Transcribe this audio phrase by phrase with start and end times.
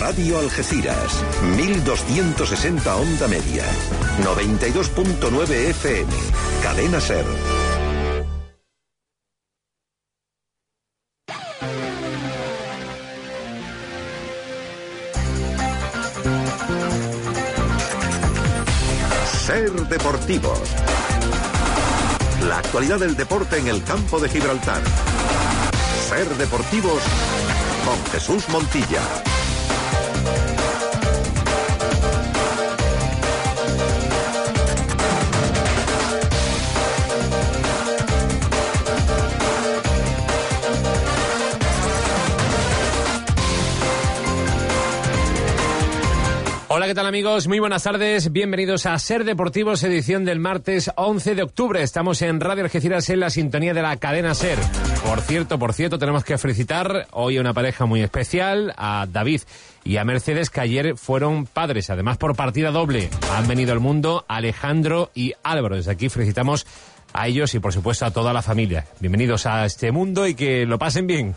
[0.00, 1.22] Radio Algeciras,
[1.54, 3.64] 1260 onda media,
[4.24, 6.12] 92.9 FM,
[6.62, 7.26] cadena ser.
[19.44, 20.60] Ser Deportivos.
[22.48, 24.80] La actualidad del deporte en el campo de Gibraltar.
[26.08, 27.02] Ser Deportivos
[27.86, 29.35] con Jesús Montilla.
[46.76, 47.48] Hola, ¿qué tal amigos?
[47.48, 48.30] Muy buenas tardes.
[48.30, 51.82] Bienvenidos a Ser Deportivos, edición del martes 11 de octubre.
[51.82, 54.58] Estamos en Radio Algeciras en la sintonía de la cadena Ser.
[55.02, 59.40] Por cierto, por cierto, tenemos que felicitar hoy a una pareja muy especial, a David
[59.84, 63.08] y a Mercedes, que ayer fueron padres, además por partida doble.
[63.32, 65.76] Han venido al mundo Alejandro y Álvaro.
[65.76, 66.66] Desde aquí felicitamos
[67.14, 68.84] a ellos y por supuesto a toda la familia.
[69.00, 71.34] Bienvenidos a este mundo y que lo pasen bien.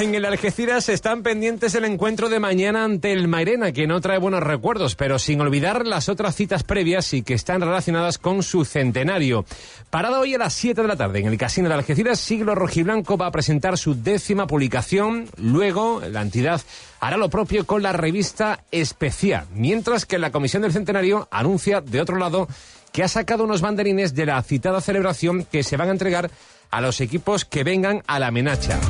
[0.00, 4.18] En el Algeciras están pendientes el encuentro de mañana ante el Mairena, que no trae
[4.18, 8.64] buenos recuerdos, pero sin olvidar las otras citas previas y que están relacionadas con su
[8.64, 9.44] centenario.
[9.90, 13.16] Parada hoy a las 7 de la tarde en el Casino de Algeciras, Siglo Rojiblanco
[13.16, 15.28] va a presentar su décima publicación.
[15.36, 16.60] Luego, la entidad
[16.98, 22.00] hará lo propio con la revista Especial, mientras que la Comisión del Centenario anuncia, de
[22.00, 22.48] otro lado,
[22.92, 26.32] que ha sacado unos banderines de la citada celebración que se van a entregar
[26.72, 28.80] a los equipos que vengan a la menacha.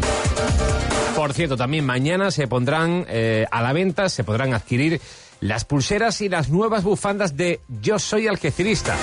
[1.25, 5.01] Por cierto, también mañana se pondrán eh, a la venta, se podrán adquirir
[5.41, 8.95] las pulseras y las nuevas bufandas de Yo Soy Algecirista.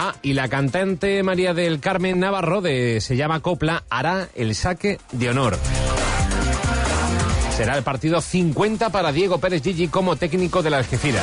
[0.00, 4.98] Ah, y la cantante María del Carmen Navarro de Se llama Copla hará el saque
[5.12, 5.56] de honor.
[7.56, 11.22] Será el partido 50 para Diego Pérez Gigi como técnico de la Algeciras.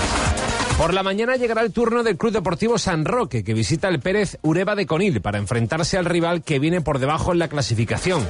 [0.77, 4.37] Por la mañana llegará el turno del Club Deportivo San Roque, que visita el Pérez
[4.41, 8.25] Ureba de Conil para enfrentarse al rival que viene por debajo en la clasificación.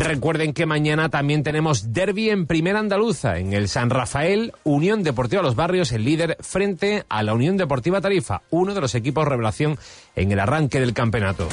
[0.00, 5.42] Recuerden que mañana también tenemos derby en Primera Andaluza, en el San Rafael, Unión Deportiva
[5.42, 9.78] Los Barrios, el líder frente a la Unión Deportiva Tarifa, uno de los equipos revelación
[10.16, 11.48] en el arranque del campeonato.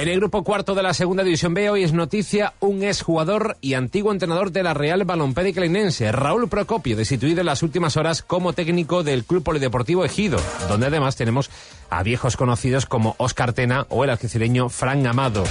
[0.00, 3.74] En el grupo cuarto de la segunda división B hoy es noticia un exjugador y
[3.74, 8.54] antiguo entrenador de la Real Balompédica Linense, Raúl Procopio, destituido en las últimas horas como
[8.54, 11.50] técnico del Club Polideportivo Ejido, donde además tenemos
[11.90, 15.44] a viejos conocidos como Oscar Tena o el algecireño Fran Amado.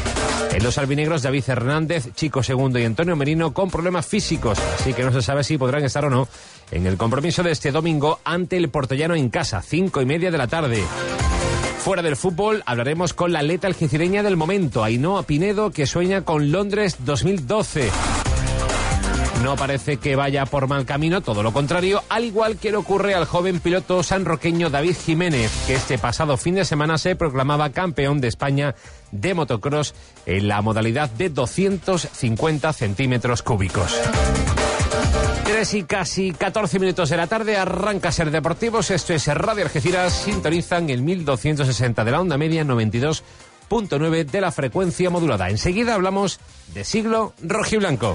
[0.52, 5.04] En los albinegros, David Hernández, Chico Segundo y Antonio Merino con problemas físicos, así que
[5.04, 6.28] no se sabe si podrán estar o no
[6.72, 10.38] en el compromiso de este domingo ante el Portellano en casa, cinco y media de
[10.40, 10.84] la tarde.
[11.80, 16.52] Fuera del fútbol, hablaremos con la atleta algecireña del momento, Ainhoa Pinedo, que sueña con
[16.52, 17.90] Londres 2012.
[19.44, 23.16] No parece que vaya por mal camino, todo lo contrario, al igual que le ocurre
[23.16, 28.20] al joven piloto sanroqueño David Jiménez, que este pasado fin de semana se proclamaba campeón
[28.20, 28.76] de España
[29.12, 33.98] de motocross en la modalidad de 250 centímetros cúbicos.
[35.60, 38.92] Tres y casi 14 minutos de la tarde arranca Ser Deportivos.
[38.92, 40.14] Esto es Radio Algeciras.
[40.14, 45.50] Sintonizan el 1260 de la onda media 92.9 de la frecuencia modulada.
[45.50, 46.40] Enseguida hablamos
[46.74, 48.14] de siglo rojiblanco.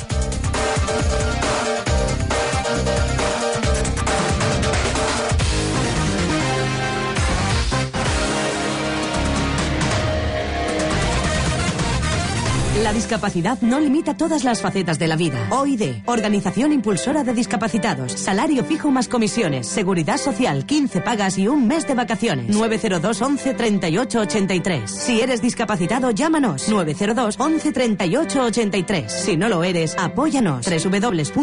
[12.85, 15.49] La discapacidad no limita todas las facetas de la vida.
[15.49, 18.13] OID, Organización Impulsora de Discapacitados.
[18.13, 19.67] Salario fijo más comisiones.
[19.67, 22.55] Seguridad social, 15 pagas y un mes de vacaciones.
[22.55, 24.91] 902 11 38 83.
[24.91, 26.69] Si eres discapacitado, llámanos.
[26.69, 29.11] 902 11 38 83.
[29.11, 30.67] Si no lo eres, apóyanos.
[30.67, 31.39] www.oid.es.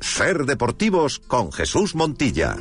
[0.00, 2.56] Ser Deportivos con Jesús Montilla.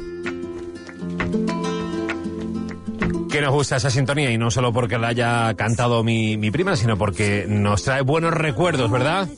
[3.38, 6.98] Que nos gusta esa sintonía y no solo porque la haya cantado mi, prima, sino
[6.98, 9.30] porque nos trae buenos recuerdos, ¿verdad?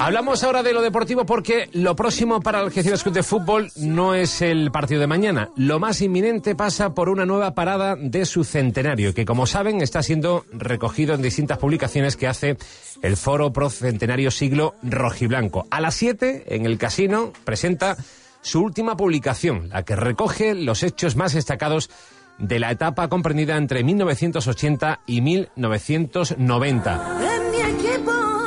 [0.00, 4.14] Hablamos ahora de lo deportivo porque lo próximo para el Algeciras Club de Fútbol no
[4.14, 5.50] es el partido de mañana.
[5.54, 10.02] Lo más inminente pasa por una nueva parada de su centenario, que como saben está
[10.02, 12.56] siendo recogido en distintas publicaciones que hace
[13.02, 15.66] el Foro Pro Centenario Siglo Rojiblanco.
[15.70, 17.98] A las 7, en el casino, presenta
[18.40, 21.90] su última publicación, la que recoge los hechos más destacados
[22.38, 27.35] de la etapa comprendida entre 1980 y 1990.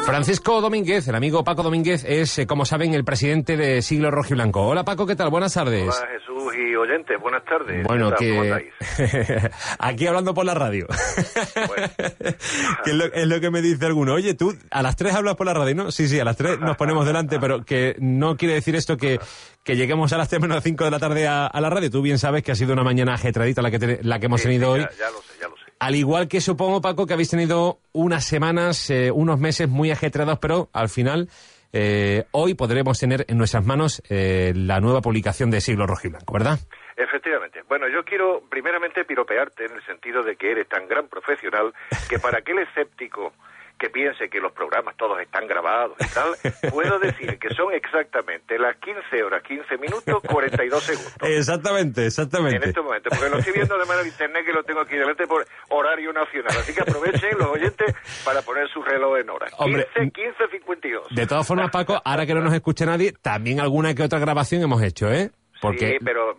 [0.09, 4.29] Francisco Domínguez, el amigo Paco Domínguez, es, eh, como saben, el presidente de Siglo Rojo
[4.31, 4.65] y Blanco.
[4.65, 5.29] Hola Paco, ¿qué tal?
[5.29, 5.83] Buenas tardes.
[5.83, 7.83] Hola Jesús y oyentes, buenas tardes.
[7.85, 8.71] Bueno, que
[9.79, 10.87] aquí hablando por la radio.
[12.83, 14.15] que es lo, que me dice alguno.
[14.15, 15.91] Oye, tú a las tres hablas por la radio, ¿no?
[15.91, 19.19] Sí, sí, a las tres nos ponemos delante, pero que no quiere decir esto que,
[19.63, 21.91] que lleguemos a las tres menos cinco de la tarde a, la radio.
[21.91, 24.71] Tú bien sabes que ha sido una mañana ajetradita la que, la que hemos tenido
[24.71, 24.79] hoy.
[24.79, 25.38] Ya lo sé, ya lo sé.
[25.79, 30.37] Al igual que supongo, Paco, que habéis tenido unas semanas, eh, unos meses muy ajetreados,
[30.39, 31.29] pero al final
[31.71, 36.59] eh, hoy podremos tener en nuestras manos eh, la nueva publicación de Siglo Rojiblanco, ¿verdad?
[36.97, 37.61] Efectivamente.
[37.69, 41.73] Bueno, yo quiero primeramente piropearte en el sentido de que eres tan gran profesional
[42.09, 43.31] que para aquel escéptico
[43.79, 46.35] que piense que los programas todos están grabados y tal,
[46.71, 51.13] puedo decir que son exactamente las 15 horas, 15 minutos, 42 segundos.
[51.21, 52.57] Exactamente, exactamente.
[52.57, 54.95] En este momento, porque lo estoy viendo de manera de internet que lo tengo aquí
[54.95, 56.55] delante por horario nacional.
[56.59, 57.95] Así que aprovechen los oyentes
[58.25, 59.47] para poner su reloj en hora.
[59.57, 61.07] 15, 15, 52.
[61.15, 64.61] De todas formas, Paco, ahora que no nos escuche nadie, también alguna que otra grabación
[64.61, 65.31] hemos hecho, ¿eh?
[65.61, 65.87] Porque...
[65.87, 66.35] Sí, pero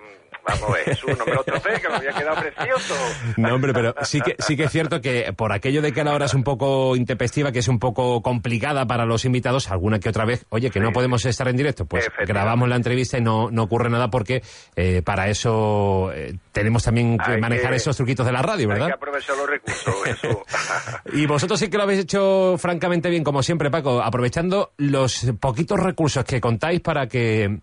[0.51, 2.95] Vamos, es un hombre otro que me había quedado precioso.
[3.37, 6.13] No, hombre, pero sí que, sí que es cierto que por aquello de que la
[6.13, 10.09] hora es un poco intempestiva, que es un poco complicada para los invitados, alguna que
[10.09, 13.51] otra vez, oye, que no podemos estar en directo, pues grabamos la entrevista y no,
[13.51, 14.43] no ocurre nada porque
[14.77, 18.87] eh, para eso eh, tenemos también que manejar esos truquitos de la radio, ¿verdad?
[18.87, 20.45] Hay que aprovechar los recursos, eso.
[21.13, 25.79] y vosotros sí que lo habéis hecho francamente bien, como siempre, Paco, aprovechando los poquitos
[25.79, 27.61] recursos que contáis para que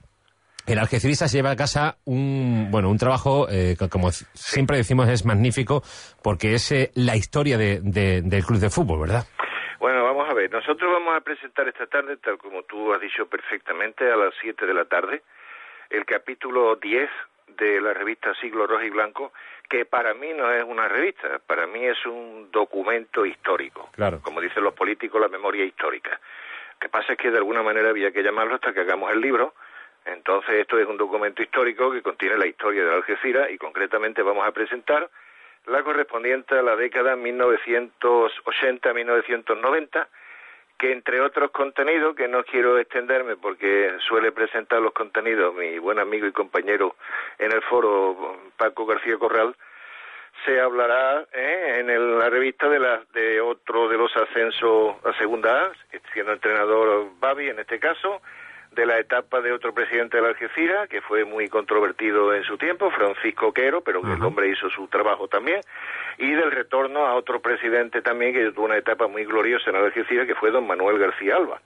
[0.67, 5.25] el Algeciras lleva a casa un, bueno, un trabajo eh, que, como siempre decimos, es
[5.25, 5.81] magnífico
[6.21, 9.23] porque es eh, la historia de, del club de fútbol, ¿verdad?
[9.79, 10.51] Bueno, vamos a ver.
[10.51, 14.65] Nosotros vamos a presentar esta tarde, tal como tú has dicho perfectamente, a las 7
[14.65, 15.23] de la tarde,
[15.89, 17.09] el capítulo 10
[17.57, 19.31] de la revista Siglo Rojo y Blanco,
[19.69, 23.89] que para mí no es una revista, para mí es un documento histórico.
[23.93, 24.19] Claro.
[24.21, 26.11] Como dicen los políticos, la memoria histórica.
[26.11, 29.21] Lo que pasa es que de alguna manera había que llamarlo hasta que hagamos el
[29.21, 29.53] libro
[30.13, 34.47] entonces, esto es un documento histórico que contiene la historia de Algeciras y concretamente vamos
[34.47, 35.09] a presentar
[35.65, 40.07] la correspondiente a la década 1980-1990,
[40.77, 45.97] que entre otros contenidos, que no quiero extenderme porque suele presentar los contenidos mi buen
[45.99, 46.95] amigo y compañero
[47.37, 49.55] en el foro Paco García Corral,
[50.45, 51.79] se hablará ¿eh?
[51.79, 55.71] en la revista de, la, de otro de los ascensos a segunda A,
[56.13, 58.21] siendo entrenador Babi en este caso,
[58.71, 62.57] de la etapa de otro presidente de la Algeciras, que fue muy controvertido en su
[62.57, 65.61] tiempo, Francisco Quero, pero que el hombre hizo su trabajo también,
[66.17, 69.85] y del retorno a otro presidente también que tuvo una etapa muy gloriosa en la
[69.85, 71.59] Algeciras, que fue don Manuel García Alba.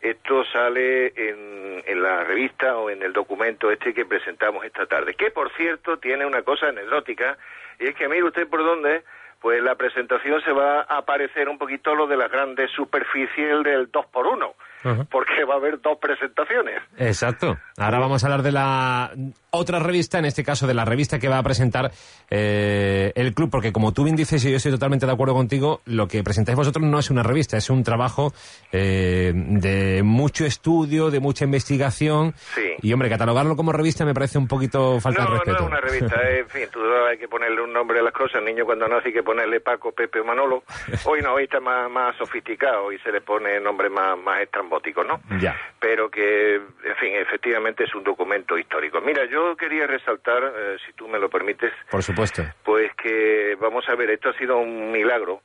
[0.00, 5.14] Esto sale en, en, la revista o en el documento este que presentamos esta tarde,
[5.14, 7.36] que por cierto tiene una cosa anecdótica,
[7.80, 9.02] y es que mire usted por dónde,
[9.40, 13.90] pues la presentación se va a aparecer un poquito lo de las grandes superficies del
[13.90, 16.80] 2 por 1 porque va a haber dos presentaciones.
[16.96, 17.56] Exacto.
[17.76, 19.12] Ahora vamos a hablar de la
[19.50, 21.90] otra revista, en este caso de la revista que va a presentar
[22.30, 25.80] eh, el club, porque como tú bien dices, y yo estoy totalmente de acuerdo contigo,
[25.86, 28.32] lo que presentáis vosotros no es una revista, es un trabajo
[28.72, 32.34] eh, de mucho estudio, de mucha investigación.
[32.54, 32.74] Sí.
[32.82, 35.52] Y hombre, catalogarlo como revista me parece un poquito falta de respeto.
[35.52, 38.12] No, no es una revista, en fin, tú hay que ponerle un nombre a las
[38.12, 38.36] cosas.
[38.36, 40.62] El niño cuando nace hay que ponerle Paco, Pepe o Manolo.
[41.04, 45.04] Hoy no, hoy está más, más sofisticado y se le pone nombre más, más estrambótico,
[45.04, 45.20] ¿no?
[45.40, 45.56] Ya.
[45.80, 49.00] Pero que, en fin, efectivamente es un documento histórico.
[49.00, 51.72] Mira, yo quería resaltar, eh, si tú me lo permites.
[51.90, 52.42] Por supuesto.
[52.64, 55.40] Pues que, vamos a ver, esto ha sido un milagro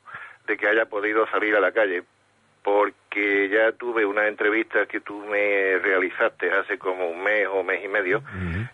[0.46, 2.04] de que haya podido salir a la calle,
[2.62, 7.84] porque ya tuve una entrevista que tú me realizaste hace como un mes o mes
[7.84, 8.24] y medio,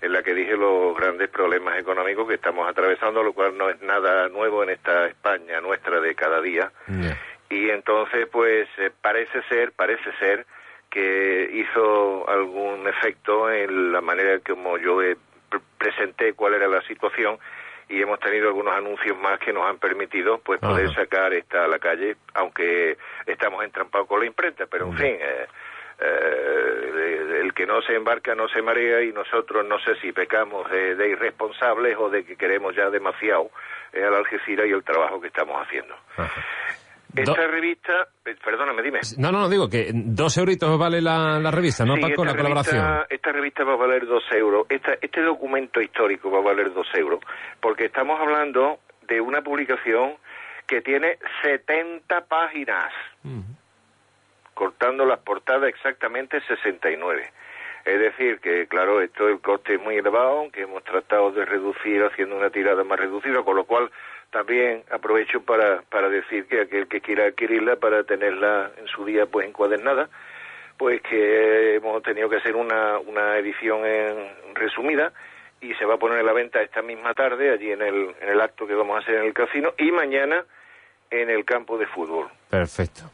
[0.02, 3.82] en la que dije los grandes problemas económicos que estamos atravesando, lo cual no es
[3.82, 6.72] nada nuevo en esta España nuestra de cada día.
[7.50, 10.46] Y entonces, pues, eh, parece ser, parece ser
[10.90, 15.00] que hizo algún efecto en la manera como yo
[15.78, 17.38] presenté cuál era la situación
[17.88, 21.68] y hemos tenido algunos anuncios más que nos han permitido pues poder sacar esta a
[21.68, 25.48] la calle aunque estamos entrampados con la imprenta pero en fin eh,
[26.00, 30.70] eh, el que no se embarca no se marea y nosotros no sé si pecamos
[30.70, 33.50] de, irresponsables o de que queremos ya demasiado
[33.92, 35.96] eh, a la Algeciras y el trabajo que estamos haciendo
[37.16, 39.00] Esta revista, eh, perdóname, dime.
[39.18, 42.24] No, no, no, digo que dos euritos vale la, la revista, ¿no, Sí, Paco?
[42.24, 43.04] La colaboración.
[43.10, 44.66] esta revista va a valer dos euros.
[44.70, 47.20] Esta- este documento histórico va a valer dos euros,
[47.60, 50.14] porque estamos hablando de una publicación
[50.68, 52.94] que tiene 70 páginas,
[54.54, 57.32] cortando las portadas exactamente 69.
[57.86, 62.04] Es decir, que claro, esto el coste es muy elevado, aunque hemos tratado de reducir
[62.04, 63.90] haciendo una tirada más reducida, con lo cual
[64.32, 69.26] también aprovecho para, para decir que aquel que quiera adquirirla para tenerla en su día
[69.26, 70.10] pues encuadernada,
[70.78, 75.12] pues que hemos tenido que hacer una, una edición en resumida
[75.62, 78.30] y se va a poner a la venta esta misma tarde allí en el, en
[78.30, 80.46] el acto que vamos a hacer en el casino y mañana
[81.12, 82.28] en el campo de fútbol.
[82.50, 83.12] Perfecto.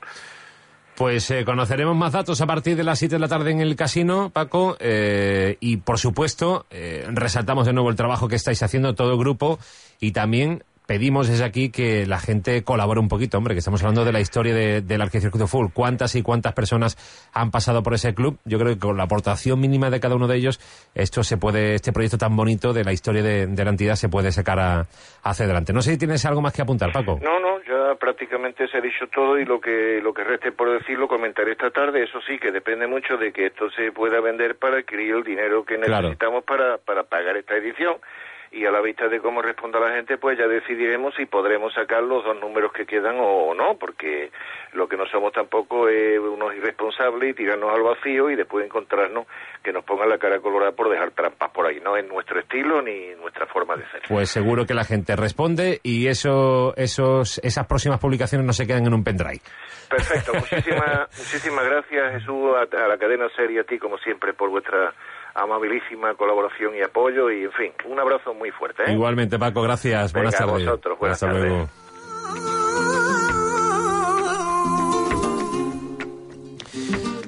[0.95, 3.75] Pues eh, conoceremos más datos a partir de las 7 de la tarde en el
[3.75, 8.95] casino, Paco, eh, y por supuesto eh, resaltamos de nuevo el trabajo que estáis haciendo
[8.95, 9.60] todo el grupo
[10.00, 14.06] y también pedimos desde aquí que la gente colabore un poquito, hombre, que estamos hablando
[14.06, 15.68] de la historia de- del Arquicircuito Full.
[15.74, 16.98] ¿Cuántas y cuántas personas
[17.34, 18.38] han pasado por ese club?
[18.46, 20.60] Yo creo que con la aportación mínima de cada uno de ellos,
[20.94, 24.10] esto se puede, este proyecto tan bonito de la historia de, de la entidad se
[24.10, 24.88] puede sacar a-
[25.24, 25.74] hacia adelante.
[25.74, 27.20] No sé si tienes algo más que apuntar, Paco.
[27.24, 30.72] No, no, ya prácticamente se ha dicho todo y lo que lo que reste por
[30.72, 32.04] decir lo comentaré esta tarde.
[32.04, 35.65] Eso sí, que depende mucho de que esto se pueda vender para adquirir el dinero
[35.65, 36.04] que Claro.
[36.10, 37.96] necesitamos para, para pagar esta edición.
[38.55, 42.01] Y a la vista de cómo responda la gente, pues ya decidiremos si podremos sacar
[42.01, 44.31] los dos números que quedan o, no, porque
[44.71, 49.27] lo que no somos tampoco es unos irresponsables y tirarnos al vacío y después encontrarnos
[49.62, 51.81] que nos pongan la cara colorada por dejar trampas por ahí.
[51.81, 54.03] No es nuestro estilo ni nuestra forma de ser.
[54.07, 58.85] Pues seguro que la gente responde y eso, esos, esas próximas publicaciones no se quedan
[58.85, 59.41] en un pendrive.
[59.89, 64.50] Perfecto, muchísimas, muchísimas gracias Jesús, a, a la cadena serie, a ti como siempre por
[64.50, 64.93] vuestra
[65.36, 68.84] amabilísima colaboración y apoyo y en fin, un abrazo muy fuerte.
[68.88, 68.94] ¿eh?
[68.94, 70.13] Igualmente, Paco, gracias.
[70.13, 70.65] Venga, buenas a tardes.
[70.65, 71.50] vosotros, buenas Hasta tardes.
[71.50, 71.70] luego.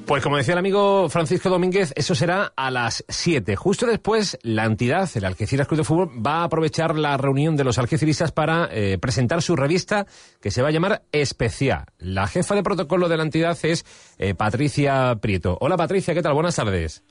[0.05, 3.57] Pues como decía el amigo Francisco Domínguez, eso será a las 7.
[3.57, 7.65] Justo después, la entidad, el Algeciras Club de Fútbol, va a aprovechar la reunión de
[7.65, 10.05] los algeciristas para eh, presentar su revista
[10.41, 11.87] que se va a llamar Especial.
[11.97, 13.83] La jefa de protocolo de la entidad es
[14.17, 15.57] eh, Patricia Prieto.
[15.59, 16.35] Hola Patricia, ¿qué tal?
[16.35, 17.03] Buenas tardes.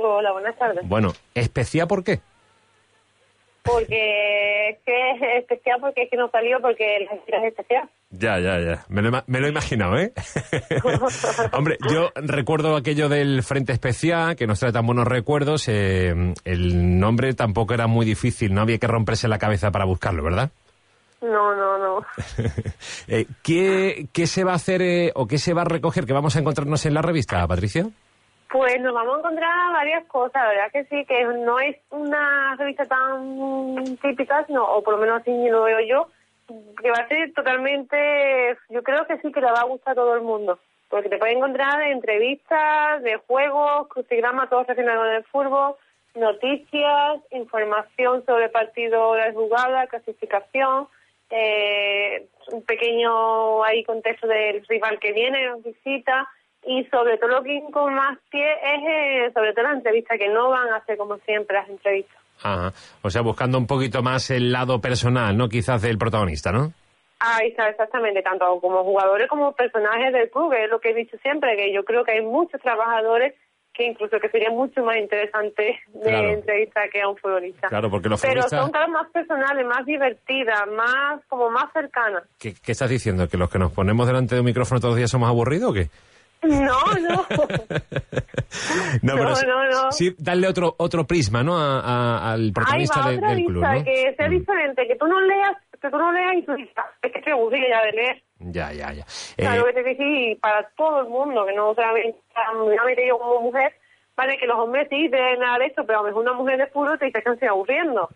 [0.00, 0.86] Hola, buenas tardes.
[0.88, 2.20] Bueno, ¿especial por qué?
[3.62, 7.88] Porque es que es especial porque es que no salió porque la es especial.
[8.10, 8.84] Ya, ya, ya.
[8.88, 10.12] Me lo, ima- me lo he imaginado, ¿eh?
[11.52, 15.68] Hombre, yo recuerdo aquello del Frente Especial, que nos trae tan buenos recuerdos.
[15.68, 16.14] eh,
[16.44, 20.50] el nombre tampoco era muy difícil, no había que romperse la cabeza para buscarlo, ¿verdad?
[21.20, 22.06] No, no, no.
[23.08, 26.12] Eh, ¿qué, qué se va a hacer eh, o qué se va a recoger que
[26.14, 27.86] vamos a encontrarnos en la revista, Patricia?
[28.50, 32.56] Pues nos vamos a encontrar varias cosas, la verdad que sí, que no es una
[32.56, 36.08] revista tan típica, sino, o por lo menos así lo veo yo,
[36.80, 39.96] que va a ser totalmente, yo creo que sí que le va a gustar a
[39.96, 45.24] todo el mundo, porque te puedes encontrar entrevistas de juegos, crucigramas, todo relacionado con el
[45.24, 45.74] fútbol,
[46.14, 50.88] noticias, información sobre partido, la jugada, clasificación,
[51.28, 56.26] eh, un pequeño ahí contexto del rival que viene, nos visita,
[56.70, 60.28] y sobre todo lo que con más pie es eh, sobre todo la entrevista, que
[60.28, 62.16] no van a ser como siempre las entrevistas.
[62.42, 62.72] Ajá.
[63.02, 65.48] O sea, buscando un poquito más el lado personal, ¿no?
[65.48, 66.72] Quizás del protagonista, ¿no?
[67.20, 70.94] Ahí está, exactamente, tanto como jugadores como personajes del club, que es lo que he
[70.94, 73.34] dicho siempre, que yo creo que hay muchos trabajadores
[73.74, 76.28] que incluso que sería mucho más interesante de Claro.
[76.30, 77.68] entrevista que a un futbolista.
[77.68, 81.72] Claro, porque los Pero futbolistas- son cada vez más personales, más divertidas, más como más
[81.72, 82.24] cercanas.
[82.38, 83.28] ¿Qué, qué estás diciendo?
[83.28, 85.74] ¿Que los que nos ponemos delante de un micrófono todos los días somos aburridos o
[85.74, 85.88] qué?
[86.42, 87.26] No, no.
[89.02, 89.92] No, pero No, sí, no, no.
[89.92, 91.56] sí darle otro otro prisma, ¿no?
[91.58, 93.84] A- a- al protagonista va de- otra del club, vista, ¿no?
[93.84, 94.30] que sea Mm.
[94.30, 97.18] diferente, que tú no leas, que tú no leas y tú dices, "Ah, es que
[97.18, 98.22] estoy aburrida ya de leer.
[98.40, 99.04] Ya, ya, ya.
[99.36, 103.40] Claro Eh, que te y para todo el mundo, que no solamente solamente yo como
[103.42, 103.72] mujer,
[104.18, 106.58] vale que los hombres sí deben nada de eso, pero a lo mejor una mujer
[106.58, 108.08] de fútbol te dice que estoy aburriendo.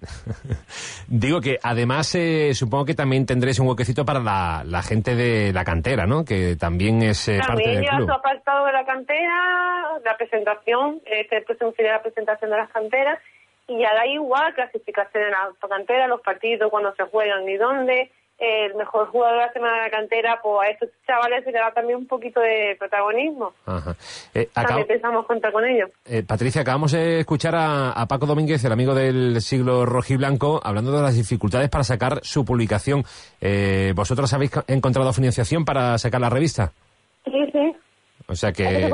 [1.07, 5.53] digo que además eh, supongo que también tendréis un huequecito para la, la gente de
[5.53, 6.25] la cantera, ¿no?
[6.25, 8.09] Que también es eh, parte También del lleva club.
[8.09, 13.21] su apartado de la cantera, la presentación, este es el la presentación de las canteras,
[13.69, 18.11] y ya da igual clasificación de la cantera, los partidos, cuando se juegan y dónde.
[18.45, 21.59] El mejor jugador de la semana de la cantera, pues a estos chavales se le
[21.61, 23.53] da también un poquito de protagonismo.
[23.67, 23.95] Ajá.
[24.35, 25.91] Eh, También pensamos contar con ellos.
[26.07, 30.91] eh, Patricia, acabamos de escuchar a, a Paco Domínguez, el amigo del siglo rojiblanco, hablando
[30.91, 33.05] de las dificultades para sacar su publicación.
[33.41, 36.73] Eh, ¿Vosotros habéis co- encontrado financiación para sacar la revista?
[37.25, 37.77] Sí, sí.
[38.27, 38.65] O sea que...
[38.87, 38.91] eh,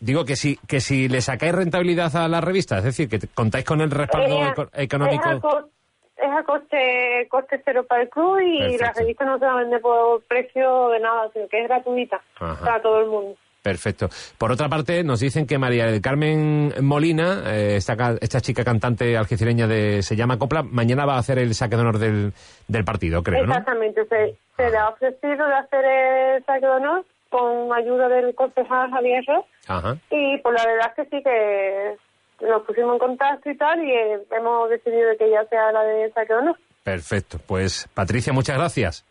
[0.00, 3.64] Digo que si, que si le sacáis rentabilidad a la revista, es decir, que contáis
[3.64, 5.70] con el respaldo Eh, económico.
[6.16, 8.84] Es a coste, coste cero para el club y Perfecto.
[8.84, 12.20] la revista no se va a vender por precio de nada, sino que es gratuita
[12.40, 12.64] Ajá.
[12.64, 13.36] para todo el mundo.
[13.62, 14.08] Perfecto.
[14.38, 19.16] Por otra parte, nos dicen que María del Carmen Molina, eh, esta, esta chica cantante
[19.16, 22.32] algecireña de Se llama Copla, mañana va a hacer el saque de honor del,
[22.68, 23.50] del partido, creo, ¿no?
[23.52, 28.36] Exactamente, se, se le ha ofrecido de hacer el saque de honor con ayuda del
[28.36, 29.96] concejal Javier Ross Ajá.
[30.10, 31.96] y pues la verdad es que sí que
[32.40, 35.82] nos pusimos en contacto y tal y eh, hemos decidido de que ella sea la
[35.82, 36.56] de saque de honor.
[36.82, 37.38] Perfecto.
[37.46, 39.04] Pues, Patricia, muchas gracias.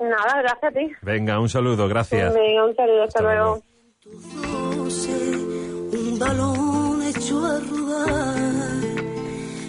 [0.00, 0.92] Nada, gracias a ti.
[1.02, 2.32] Venga, un saludo, gracias.
[2.32, 3.62] Venga, un saludo, hasta, Hasta luego.
[4.04, 4.82] luego.
[5.92, 8.38] un balón hecho a rodar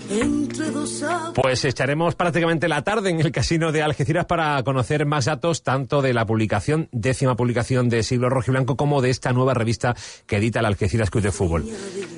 [0.09, 0.50] aguas.
[1.35, 6.01] Pues echaremos prácticamente la tarde en el casino de Algeciras para conocer más datos tanto
[6.01, 10.59] de la publicación, décima publicación de Siglo Rojiblanco, como de esta nueva revista que edita
[10.59, 11.65] el Algeciras Club de Fútbol.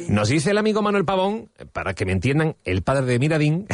[0.08, 3.68] Nos dice el amigo Manuel Pavón, para que me entiendan, el padre de Miradín,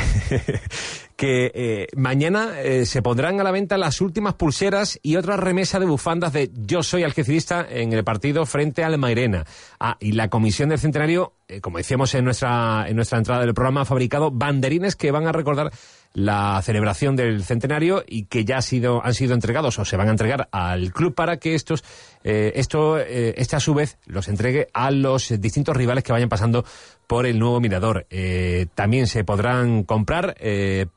[1.19, 5.77] que eh, mañana eh, se pondrán a la venta las últimas pulseras y otra remesa
[5.77, 9.45] de bufandas de Yo soy algecirista en el partido frente al Mairena.
[9.79, 13.53] Ah, y la Comisión del Centenario, eh, como decíamos en nuestra, en nuestra entrada del
[13.53, 15.71] programa, fabricado banderines que van a recordar
[16.13, 20.07] la celebración del centenario y que ya ha sido, han sido entregados o se van
[20.07, 21.83] a entregar al club para que estos,
[22.23, 26.27] eh, esto, eh, este a su vez los entregue a los distintos rivales que vayan
[26.27, 26.65] pasando
[27.07, 28.05] por el nuevo mirador.
[28.09, 30.35] Eh, también se podrán comprar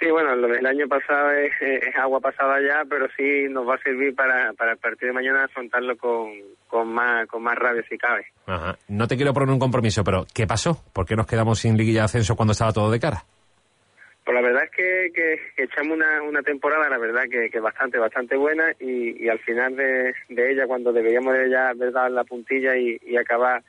[0.00, 3.76] Sí, bueno, lo del año pasado es, es agua pasada ya, pero sí nos va
[3.76, 6.30] a servir para, para el partido de mañana afrontarlo con,
[6.66, 8.26] con, más, con más rabia si cabe.
[8.46, 8.76] Ajá.
[8.88, 10.82] No te quiero poner un compromiso, pero ¿qué pasó?
[10.92, 13.24] ¿Por qué nos quedamos sin liguilla de ascenso cuando estaba todo de cara?
[14.24, 17.98] Pues la verdad es que, que, echamos una, una temporada, la verdad, que, que bastante,
[17.98, 22.74] bastante buena y, al final de, ella, cuando deberíamos de ya haber dado la puntilla
[22.76, 23.62] y, acabar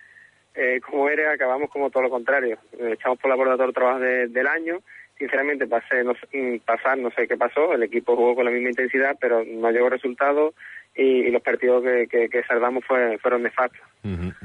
[0.53, 2.57] eh, como era, acabamos como todo lo contrario.
[2.79, 4.79] Eh, echamos por la borda todo el trabajo de- del año.
[5.17, 7.73] Sinceramente, pasé, no, mm, pasar, no sé qué pasó.
[7.73, 10.53] El equipo jugó con la misma intensidad, pero no llegó resultado
[10.95, 13.81] y, los partidos que, que, salvamos fue- fueron nefastos.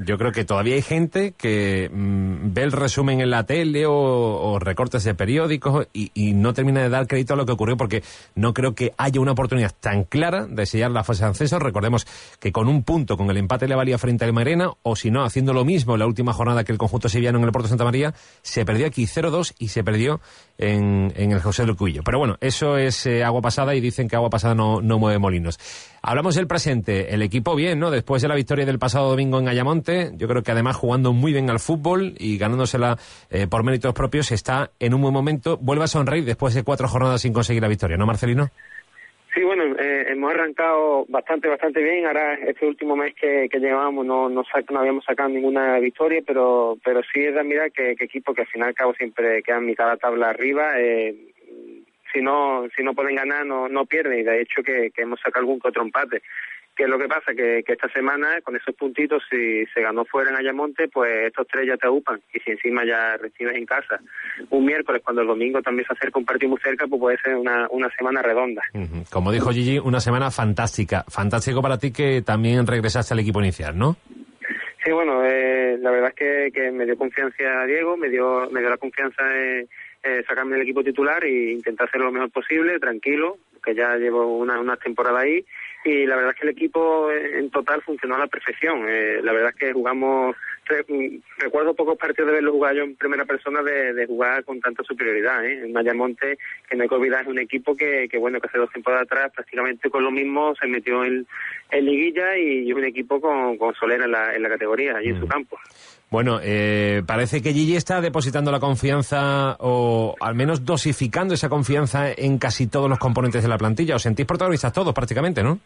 [0.04, 4.58] Yo creo que todavía hay gente que mm, ve el resumen en la tele o,
[4.58, 8.02] recortes de periódicos y, no termina de dar crédito a lo que ocurrió porque
[8.34, 11.58] no creo que haya una oportunidad tan clara de sellar la fase de ascenso.
[11.58, 12.06] Recordemos
[12.40, 15.24] que con un punto, con el empate le valía frente al Mairena o si no,
[15.24, 17.84] haciendo lo mismo en la última jornada que el conjunto sevillano en el Puerto Santa
[17.84, 20.20] María, se perdió aquí 0-2 y se perdió
[20.58, 22.02] en, en el José del Cuillo.
[22.02, 25.18] Pero bueno, eso es eh, agua pasada y dicen que agua pasada no, no mueve
[25.18, 25.58] molinos.
[26.02, 27.14] Hablamos del presente.
[27.14, 27.90] El equipo bien, ¿no?
[27.90, 31.32] Después de la victoria del pasado domingo en Ayamonte, yo creo que además jugando muy
[31.32, 32.96] bien al fútbol y ganándosela
[33.30, 35.58] eh, por méritos propios, está en un buen momento.
[35.58, 38.48] Vuelve a sonreír después de cuatro jornadas sin conseguir la victoria, ¿no, Marcelino?
[39.34, 42.06] Sí, bueno, eh, hemos arrancado bastante, bastante bien.
[42.06, 46.76] Ahora, este último mes que, que llevábamos no, no, no habíamos sacado ninguna victoria, pero
[46.84, 49.66] pero sí es de mirar que, que equipo que al final al cabo siempre quedan
[49.66, 50.80] mitad de la tabla arriba.
[50.80, 51.14] Eh,
[52.12, 54.20] si no si no pueden ganar, no, no pierden.
[54.20, 56.22] Y de hecho que, que hemos sacado algún que otro empate.
[56.76, 57.34] ¿Qué es lo que pasa?
[57.34, 61.46] Que, que esta semana, con esos puntitos, si se ganó fuera en Ayamonte, pues estos
[61.46, 62.22] tres ya te agupan.
[62.32, 64.00] Y si encima ya recibes en casa
[64.48, 67.34] un miércoles, cuando el domingo también se acerca un partido muy cerca, pues puede ser
[67.34, 68.62] una, una semana redonda.
[69.10, 71.04] Como dijo Gigi, una semana fantástica.
[71.08, 73.96] Fantástico para ti que también regresaste al equipo inicial, ¿no?
[74.82, 78.60] Sí, bueno, eh, la verdad es que, que me dio confianza Diego, me dio, me
[78.60, 79.68] dio la confianza de
[80.02, 84.38] eh, sacarme del equipo titular e intentar hacerlo lo mejor posible, tranquilo, que ya llevo
[84.38, 85.44] una, una temporada ahí
[85.84, 88.84] y la verdad es que el equipo en total funcionó a la perfección.
[88.88, 90.36] Eh, la verdad es que jugamos,
[91.38, 94.82] recuerdo pocos partidos de verlo jugar yo en primera persona de, de jugar con tanta
[94.82, 95.44] superioridad.
[95.44, 95.64] ¿eh?
[95.64, 98.58] En Mayamonte, que no hay que olvidar, es un equipo que, que bueno, que hace
[98.58, 101.26] dos temporadas atrás prácticamente con lo mismo se metió en,
[101.70, 105.08] en liguilla y es un equipo con, con solera en la, en la categoría, allí
[105.08, 105.58] en su campo.
[106.10, 112.10] Bueno, eh, parece que Gigi está depositando la confianza o al menos dosificando esa confianza
[112.10, 113.94] en casi todos los componentes de la plantilla.
[113.94, 115.60] Os sentís protagonistas todos prácticamente, ¿no?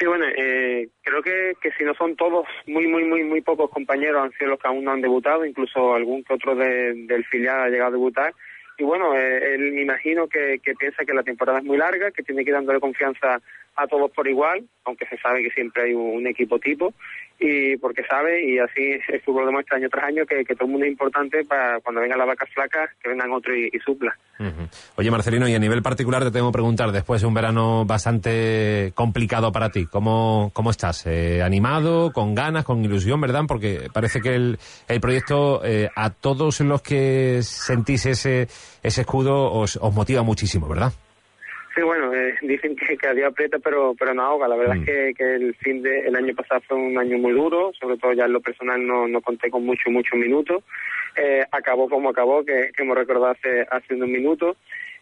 [0.00, 3.68] Sí, bueno, eh, creo que, que si no son todos, muy, muy, muy, muy pocos
[3.70, 7.22] compañeros han sido los que aún no han debutado, incluso algún que otro de- del
[7.26, 8.32] filial ha llegado a debutar.
[8.78, 12.12] Y bueno, eh, él me imagino que, que piensa que la temporada es muy larga,
[12.12, 13.42] que tiene que ir dándole confianza
[13.76, 16.94] a todos por igual, aunque se sabe que siempre hay un, un equipo tipo,
[17.42, 20.72] y porque sabe, y así el fútbol demuestra año tras año, que, que todo el
[20.72, 24.14] mundo es importante para cuando vengan las vacas flacas, que vengan otros y, supla.
[24.96, 28.92] Oye, Marcelino, y a nivel particular te tengo que preguntar, después de un verano bastante
[28.94, 31.06] complicado para ti, ¿cómo, cómo estás?
[31.06, 33.44] Eh, ¿Animado, con ganas, con ilusión, verdad?
[33.48, 38.48] Porque parece que el, el proyecto eh, a todos los que sentís ese,
[38.82, 40.92] ese escudo os, os motiva muchísimo, ¿verdad?
[41.74, 44.48] Sí, bueno, eh, dicen que cada día aprieta, pero pero no ahoga.
[44.48, 44.80] La verdad Mm.
[44.80, 47.96] es que, que el fin de el año pasado fue un año muy duro, sobre
[47.96, 50.64] todo ya en lo personal no, no conté con muchos, muchos minutos.
[51.16, 54.56] Eh, acabó como acabó, que, que hemos recordado hace, hace unos minutos.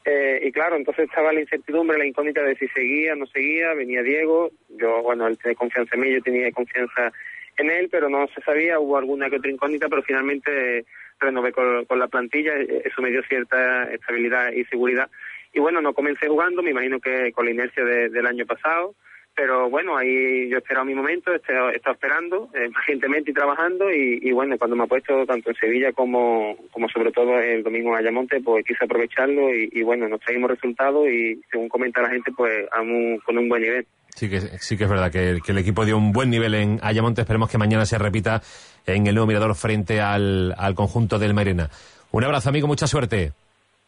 [0.05, 4.03] Eh, y claro, entonces estaba la incertidumbre, la incógnita de si seguía, no seguía, venía
[4.03, 7.13] Diego, yo, bueno, él tiene confianza en mí, yo tenía confianza
[7.59, 10.87] en él, pero no se sabía, hubo alguna que otra incógnita, pero finalmente
[11.21, 15.11] renové con, con la plantilla, eso me dio cierta estabilidad y seguridad.
[15.53, 18.95] Y bueno, no comencé jugando, me imagino que con la inercia de- del año pasado,
[19.35, 23.91] pero bueno, ahí yo he esperado mi momento, he estado, esperando eh, pacientemente y trabajando
[23.93, 27.63] y, y bueno, cuando me ha puesto tanto en Sevilla como, como sobre todo el
[27.63, 32.03] domingo en Ayamonte, pues quise aprovecharlo y, y bueno, nos traímos resultados y según comenta
[32.03, 33.87] la gente, pues un- con un buen nivel.
[34.17, 37.21] Sí que, sí que es verdad que el equipo dio un buen nivel en Ayamonte.
[37.21, 38.43] Esperemos que mañana se repita
[38.85, 41.71] en el nuevo mirador frente al, al conjunto del Mairena.
[42.11, 43.31] Un abrazo, amigo, mucha suerte.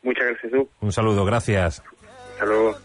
[0.02, 0.68] Muchas gracias, tú.
[0.80, 1.82] Un saludo, gracias.
[2.32, 2.76] Hasta luego.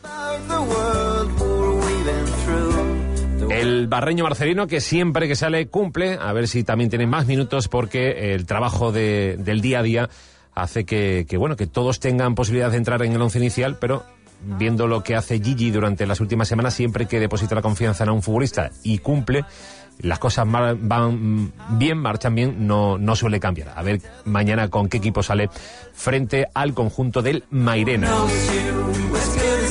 [3.50, 7.68] El barreño Marcelino que siempre que sale cumple, a ver si también tiene más minutos
[7.68, 10.10] porque el trabajo de- del día a día
[10.54, 14.04] hace que, que, bueno que todos tengan posibilidad de entrar en el once inicial, pero
[14.42, 18.10] viendo lo que hace Gigi durante las últimas semanas, siempre que deposita la confianza en
[18.12, 19.46] un futbolista y cumple,
[20.00, 23.74] las cosas van bien, marchan bien, no, no suele cambiar.
[23.76, 25.50] A ver mañana con qué equipo sale
[25.94, 28.10] frente al conjunto del Mairena.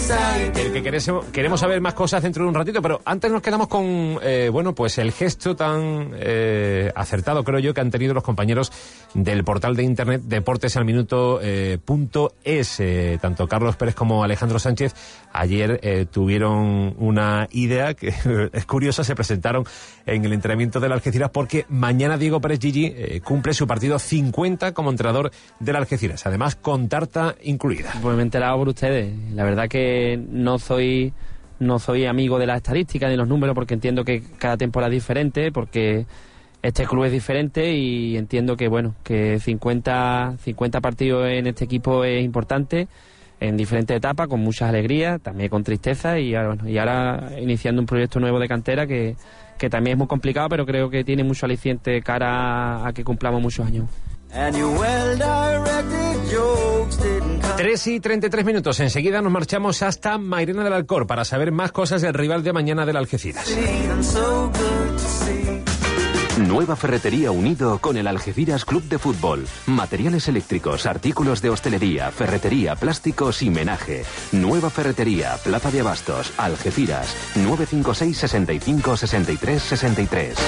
[0.07, 3.69] El que queremos, queremos saber más cosas dentro de un ratito, pero antes nos quedamos
[3.69, 8.23] con, eh, bueno, pues el gesto tan eh, acertado, creo yo, que han tenido los
[8.23, 8.71] compañeros
[9.15, 11.79] del portal de internet Deportes al Minuto eh.
[12.45, 14.95] Eh, tanto Carlos Pérez como Alejandro Sánchez
[15.33, 18.13] ayer tuvieron una idea que
[18.53, 19.65] es curiosa, se presentaron
[20.05, 24.91] en el entrenamiento del Algeciras porque mañana Diego Pérez Gigi cumple su partido 50 como
[24.91, 27.93] entrenador del Algeciras, además con tarta incluida.
[28.03, 29.15] Pues me he enterado por ustedes.
[29.33, 29.94] La verdad que
[30.31, 31.13] no soy
[31.61, 35.01] no soy amigo de las estadísticas ni los números porque entiendo que cada temporada es
[35.01, 36.07] diferente, porque
[36.63, 42.05] este club es diferente y entiendo que bueno, que 50 50 partidos en este equipo
[42.05, 42.89] es importante
[43.41, 47.81] en diferentes etapas con muchas alegrías, también con tristeza y ahora, bueno, y ahora iniciando
[47.83, 49.17] un proyecto nuevo de cantera que,
[49.59, 53.43] que también es muy complicado, pero creo que tiene mucho aliciente cara a que cumplamos
[53.43, 53.87] muchos años.
[57.57, 58.81] 3 y 33 minutos.
[58.81, 62.85] Enseguida nos marchamos hasta Mairena del Alcor para saber más cosas del rival de mañana
[62.85, 63.49] del Algeciras.
[66.39, 69.47] Nueva Ferretería Unido con el Algeciras Club de Fútbol.
[69.67, 74.05] Materiales eléctricos, artículos de hostelería, ferretería, plásticos y menaje.
[74.33, 77.15] Nueva Ferretería, Plaza de Abastos, Algeciras.
[77.37, 80.39] 956 65 63 63.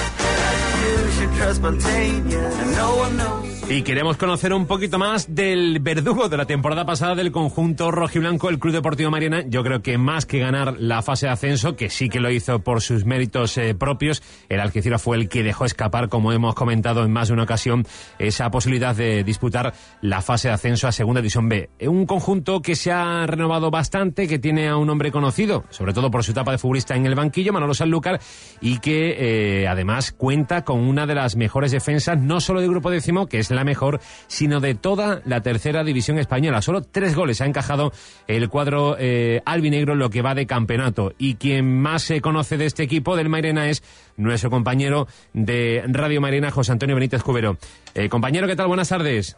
[3.69, 8.47] Y queremos conocer un poquito más del verdugo de la temporada pasada del conjunto rojiblanco,
[8.49, 9.43] el Club Deportivo Mariana.
[9.45, 12.59] Yo creo que más que ganar la fase de ascenso, que sí que lo hizo
[12.59, 17.03] por sus méritos eh, propios, el Algeciras fue el que dejó escapar, como hemos comentado
[17.03, 17.85] en más de una ocasión,
[18.19, 21.69] esa posibilidad de disputar la fase de ascenso a Segunda División B.
[21.81, 26.09] Un conjunto que se ha renovado bastante, que tiene a un hombre conocido, sobre todo
[26.09, 28.21] por su etapa de futbolista en el banquillo, Manolo Sanlúcar,
[28.61, 32.89] y que eh, además cuenta con una de las mejores defensas, no solo del grupo
[32.89, 36.61] décimo, que es la mejor, sino de toda la tercera división española.
[36.61, 37.91] Solo tres goles ha encajado
[38.27, 41.11] el cuadro eh, albinegro en lo que va de campeonato.
[41.17, 43.83] Y quien más se conoce de este equipo del Mairena es
[44.17, 47.57] nuestro compañero de Radio Mairena, José Antonio Benítez Cubero.
[47.95, 48.67] Eh, compañero, ¿qué tal?
[48.67, 49.37] Buenas tardes.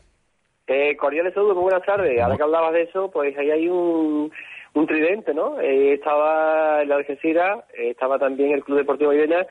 [0.68, 2.22] Eh, cordiales saludos, muy buenas tardes.
[2.22, 4.32] Ahora que hablabas de eso, pues ahí hay un,
[4.76, 5.60] un tridente, ¿no?
[5.60, 9.48] Eh, estaba el Algeciras, eh, estaba también el Club Deportivo Mairena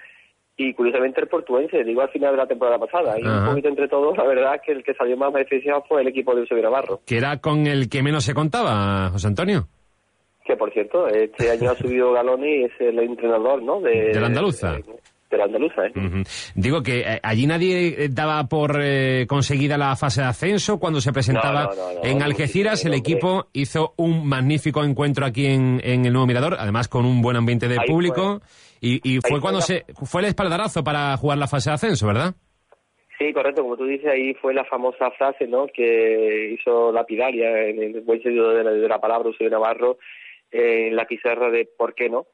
[0.61, 3.17] y curiosamente el portuense, digo al final de la temporada pasada.
[3.19, 6.03] Y un poquito entre todos, la verdad es que el que salió más beneficiado fue
[6.03, 7.01] el equipo de Eusebio Navarro.
[7.07, 9.69] Que era con el que menos se contaba, José Antonio.
[10.45, 13.81] Que por cierto, este año ha subido Galoni y es el entrenador, ¿no?
[13.81, 14.73] De, De la andaluza.
[14.73, 14.85] De,
[15.31, 15.93] de la andaluza, ¿eh?
[16.55, 21.01] Digo que eh, allí nadie eh, daba por eh, conseguida la fase de ascenso cuando
[21.01, 22.85] se presentaba No, no, no, no, en Algeciras.
[22.85, 27.21] el equipo hizo un magnífico encuentro aquí en, en el Nuevo Mirador, además con un
[27.21, 28.41] buen ambiente de Ahí público.
[28.81, 31.75] Y, y fue fue cuando la- se fue el espaldarazo para jugar la fase de
[31.75, 32.35] ascenso, ¿verdad?
[33.19, 35.67] Sí, correcto, como tú dices, ahí fue la famosa frase, ¿no?
[35.67, 39.99] Que hizo lapidaria en el buen sentido de la, de la palabra Eusebio Navarro
[40.53, 42.27] en la pizarra de ¿por qué no?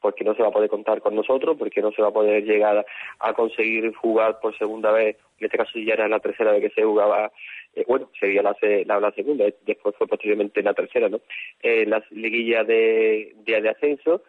[0.00, 2.44] Porque no se va a poder contar con nosotros, porque no se va a poder
[2.44, 2.84] llegar
[3.18, 6.70] a conseguir jugar por segunda vez, en este caso ya era la tercera vez que
[6.70, 7.32] se jugaba,
[7.74, 8.56] eh, bueno, sería la,
[8.86, 11.20] la, la segunda, eh, después fue posteriormente la tercera, ¿no?
[11.62, 14.22] Eh, la liguilla de, de, de ascenso,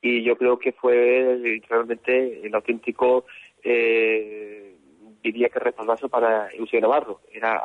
[0.00, 3.24] y yo creo que fue realmente el auténtico
[3.64, 4.74] eh,
[5.22, 7.20] diría que respaldazo para Eusebio Navarro.
[7.32, 7.60] Era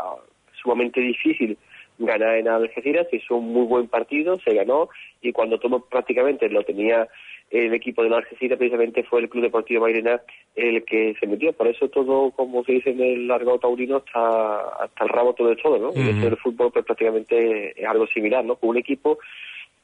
[0.62, 1.58] sumamente difícil
[2.00, 4.90] ganar en Algeciras, se hizo un muy buen partido, se ganó
[5.22, 7.08] y cuando todo prácticamente lo tenía
[7.52, 10.22] el equipo de la Algeciras, precisamente fue el Club Deportivo Mairena
[10.56, 11.52] el que se metió.
[11.52, 15.50] Por eso todo, como se dice en el largo taurino, está hasta el rabo todo
[15.50, 15.90] de todo, ¿no?
[15.90, 18.56] Eso del fútbol pues prácticamente es algo similar, ¿no?
[18.56, 19.20] Con un equipo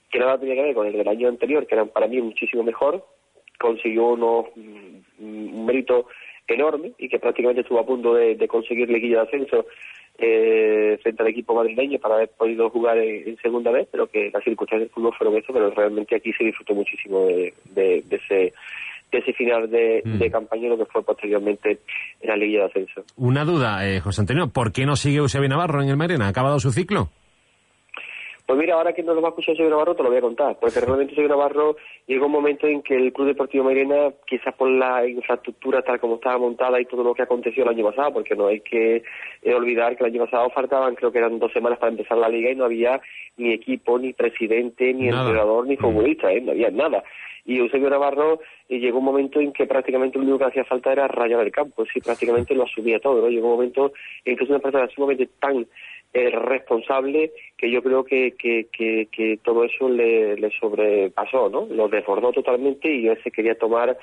[0.09, 2.63] que nada tenía que ver con el del año anterior, que era para mí muchísimo
[2.63, 3.05] mejor,
[3.59, 6.07] consiguió unos, mm, un mérito
[6.47, 9.65] enorme y que prácticamente estuvo a punto de, de conseguir liguilla de ascenso
[10.17, 14.31] eh, frente al equipo madrileño para haber podido jugar en, en segunda vez, pero que
[14.33, 18.15] las circunstancias del fútbol fueron eso, pero realmente aquí se disfrutó muchísimo de, de- de
[18.15, 18.53] ese
[19.09, 20.17] de ese final de, Mm.
[20.17, 21.79] de campaña, lo que fue posteriormente
[22.19, 23.03] en la liguilla de ascenso.
[23.15, 26.25] Una duda, eh, José Antonio, ¿por qué no sigue Eusebio Navarro en el Mairena?
[26.25, 27.07] ¿Ha acabado su ciclo?
[28.47, 30.57] Pues mira, ahora que no lo va a escuchar Navarro, te lo voy a contar,
[30.57, 31.75] porque realmente Sergio Navarro
[32.07, 36.15] llegó un momento en que el Club Deportivo Mairena, quizás por la infraestructura tal como
[36.15, 39.03] estaba montada y todo lo que aconteció el año pasado, porque no hay que
[39.41, 42.29] eh, olvidar que el año pasado faltaban, creo que eran dos semanas para empezar la
[42.29, 43.01] liga y no había
[43.35, 45.23] ni equipo, ni presidente, ni Nada.
[45.23, 46.39] entrenador, ni futbolista, ¿eh?
[46.39, 47.03] no había nada.
[47.43, 50.93] Y Eusebio Navarro eh, llegó un momento en que prácticamente lo único que hacía falta
[50.93, 53.29] era rayar el campo, sí, prácticamente lo asumía todo, ¿no?
[53.29, 53.91] Llegó un momento
[54.23, 55.67] en que es una persona sumamente tan
[56.31, 61.67] responsable que yo creo que, que, todo eso le, sobrepasó, ¿no?
[61.69, 63.97] Lo desbordó totalmente y él se quería tomar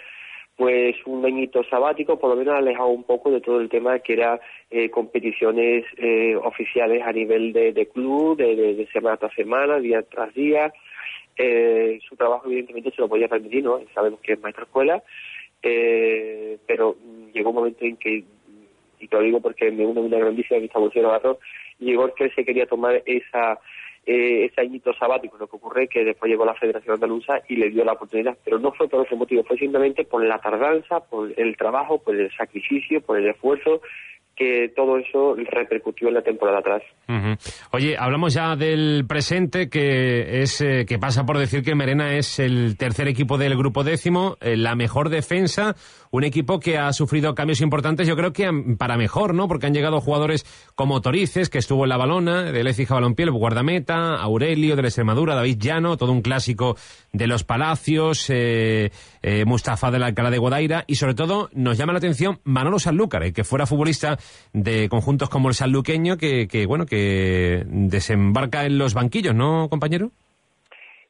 [0.57, 4.12] pues un añito sabático, por lo menos alejado un poco de todo el tema que
[4.12, 10.03] era eh, competiciones eh, oficiales a nivel de, club, de, de- semana tras semana, día
[10.03, 10.72] tras día.
[11.37, 13.81] Eh, su trabajo evidentemente se lo podía permitir, ¿no?
[13.92, 15.03] Sabemos que es maestra escuela,
[15.61, 16.96] eh, pero
[17.33, 18.22] llegó un momento en que,
[19.00, 21.07] y te lo digo porque me une una grandísima amistad con el
[21.78, 23.58] llegó que se quería tomar esa
[24.06, 25.38] eh, ese añito sabático.
[25.38, 28.37] Lo que ocurre es que después llegó la Federación Andaluza y le dio la oportunidad,
[28.44, 32.14] pero no fue por ese motivo, fue simplemente por la tardanza, por el trabajo, por
[32.14, 33.80] el sacrificio, por el esfuerzo,
[34.37, 36.82] que todo eso repercutió en la temporada atrás.
[37.72, 42.38] Oye, hablamos ya del presente, que es eh, que pasa por decir que Merena es
[42.38, 45.76] el tercer equipo del grupo décimo, eh, la mejor defensa,
[46.16, 49.48] un equipo que ha sufrido cambios importantes, yo creo que han- para mejor, ¿no?
[49.48, 50.46] Porque han llegado jugadores
[50.77, 54.88] como Torices, que estuvo en la balona, del Écija Balompié, el guardameta, Aurelio de la
[54.88, 56.77] Extremadura, David Llano, todo un clásico
[57.12, 61.92] de los Palacios, eh, eh, Mustafa del Alcalá de Guadaira, y sobre todo nos llama
[61.92, 64.16] la atención Manolo Sanlúcar, eh, que fuera futbolista
[64.53, 70.12] de conjuntos como el sanluqueño, que, que bueno, que desembarca en los banquillos, ¿no, compañero?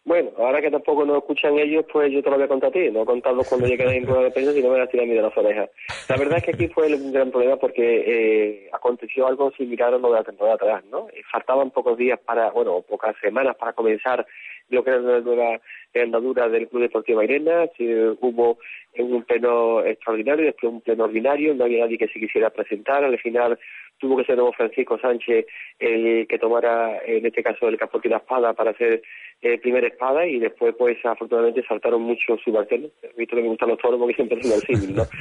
[0.06, 2.72] Bueno, ahora que tampoco nos escuchan ellos, pues yo te lo voy a contar a
[2.72, 5.36] ti, no contarlos cuando llegues en rueda de prensa, sino me a mí de las
[5.36, 5.70] orejas.
[6.10, 9.98] La verdad es que aquí fue un gran problema porque eh, aconteció algo similar a
[9.98, 11.08] lo de la temporada atrás, ¿no?
[11.08, 14.26] Eh, Faltaban pocos días para, bueno, pocas semanas para comenzar
[14.68, 15.60] lo que era la nueva
[15.94, 17.86] andadura del Club Deportivo Mairena, sí,
[18.20, 18.58] hubo
[18.98, 23.18] un pleno extraordinario, después un pleno ordinario, no había nadie que se quisiera presentar, al
[23.18, 23.58] final
[24.04, 25.46] tuvo que ser nuevo Francisco Sánchez
[25.78, 29.02] el que tomara, en este caso, el capote y la espada para hacer
[29.42, 32.90] eh, primera espada y después, pues, afortunadamente saltaron muchos subalternos.
[33.16, 35.04] Visto que me gustan los toros porque siempre es el símil, ¿no?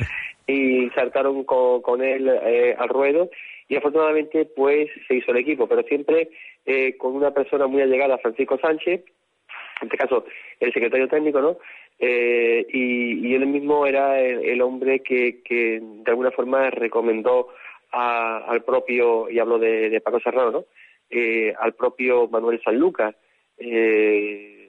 [0.45, 3.29] Y saltaron con, con él eh, al ruedo
[3.69, 6.29] y afortunadamente, pues, se hizo el equipo, pero siempre
[6.65, 9.05] eh, con una persona muy allegada, Francisco Sánchez,
[9.81, 10.25] en este caso
[10.59, 11.57] el secretario técnico, ¿no?
[11.99, 17.49] Eh, y, y él mismo era el, el hombre que, que de alguna forma recomendó
[17.93, 20.65] a- al propio, y hablo de, Paco Serrano, ¿no?
[21.09, 23.15] Eh, al propio Manuel Sanlúcar.
[23.57, 24.59] Eh,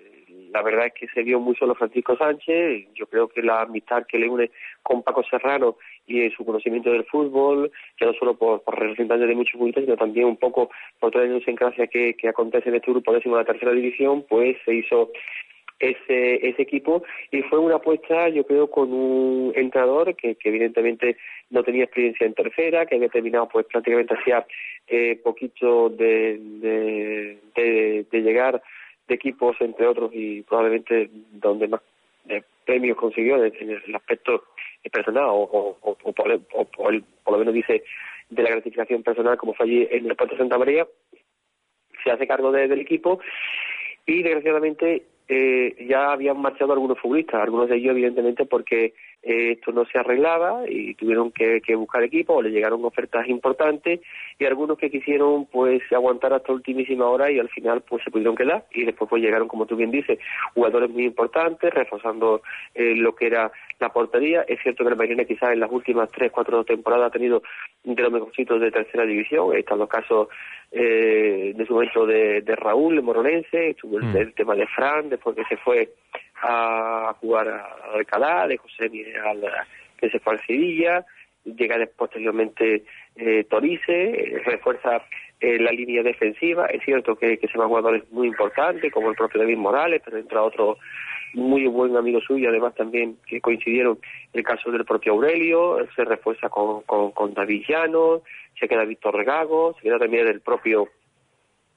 [0.52, 4.06] la verdad es que se vio muy solo Francisco Sánchez, yo creo que la amistad
[4.06, 4.50] que le une
[4.82, 9.34] con Paco Serrano y su conocimiento del fútbol, ya no solo por, por representantes de
[9.34, 12.90] muchos futbolistas, sino también un poco por toda la idiosincrasia que, que acontece en este
[12.92, 15.10] grupo décimo de la tercera división, pues se hizo
[15.78, 17.02] ese, equipo.
[17.30, 21.16] Y fue una apuesta yo creo con un entrenador que, que evidentemente
[21.50, 24.46] no tenía experiencia en tercera que había terminado pues prácticamente hacía
[24.86, 26.38] eh, poquito de,
[27.54, 28.62] de, llegar
[29.08, 31.80] de equipos entre otros y probablemente donde más
[32.28, 34.44] eh, premios consiguió en el aspecto
[34.90, 37.84] personal o, o, o, o por el- por lo menos dice
[38.30, 40.86] de la gratificación personal como fue allí en el Puerto Santa María
[42.02, 43.20] se hace cargo de- del equipo.
[44.06, 49.72] Y desgraciadamente eh, ya habían marchado algunos futbolistas, algunos de ellos evidentemente porque eh, esto
[49.72, 54.00] no se arreglaba y tuvieron que, que buscar equipo o le llegaron ofertas importantes
[54.38, 58.36] y algunos que quisieron pues aguantar hasta ultimísima hora y al final pues se pudieron
[58.36, 60.18] quedar y después pues llegaron como tú bien dices
[60.52, 62.42] jugadores muy importantes reforzando
[62.74, 66.10] eh, lo que era la portería es cierto que el Mairena quizás en las últimas
[66.10, 67.42] tres cuatro temporadas ha tenido
[67.82, 70.28] de los mejorcitos de tercera división están los casos
[70.76, 74.16] eh, de su momento de, de Raúl, el moronense, estuvo el, Mm.
[74.16, 75.90] el tema de Fran, después que se fue
[76.42, 79.44] a jugar a Alcalá, de José Miguel,
[79.98, 81.04] que se fue al Sevilla,
[81.44, 82.84] llega posteriormente
[83.16, 85.04] eh, Torice, refuerza
[85.40, 89.16] eh, la línea defensiva, es cierto que, que se van jugadores muy importantes, como el
[89.16, 90.78] propio David Morales, pero entra otro
[91.34, 93.98] muy buen amigo suyo, además también que coincidieron
[94.32, 98.22] el caso del propio Aurelio, se refuerza con, con, con David Llano,
[98.58, 100.88] se queda Víctor Regago, se queda también el propio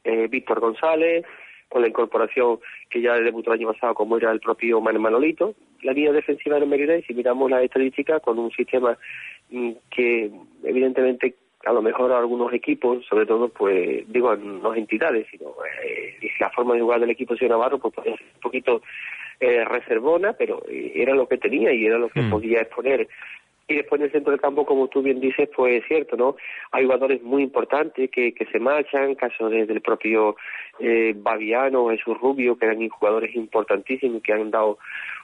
[0.03, 1.25] eh, Víctor González,
[1.69, 5.53] con la incorporación que ya debutó el año pasado como era el propio Man- Manolito.
[5.83, 8.97] La línea defensiva de Mérida, y si miramos las estadísticas, con un sistema
[9.51, 10.31] mm, que
[10.63, 15.49] evidentemente a lo mejor a algunos equipos, sobre todo, pues digo, no entidades, sino
[15.83, 18.81] eh, la forma de jugar del equipo de Navarro, pues podía ser un poquito
[19.39, 23.07] eh, reservona, pero eh, era lo que tenía y era lo que podía exponer.
[23.69, 26.37] Y después en el centro del campo, como tú bien dices, pues es cierto, ¿no?
[26.71, 30.37] Hay jugadores muy importantes que, que se marchan, caso de- del propio
[30.79, 34.77] eh, Baviano, Jesús Rubio, que eran jugadores importantísimos que han dado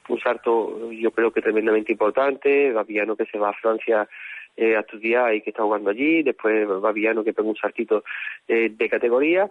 [0.10, 2.74] un salto, yo creo que tremendamente importante.
[2.74, 4.10] Baviano que se va a Francia
[4.56, 8.04] eh, a estudiar y que está jugando allí, después Baviano que pega un saltito
[8.48, 9.50] eh, de categoría,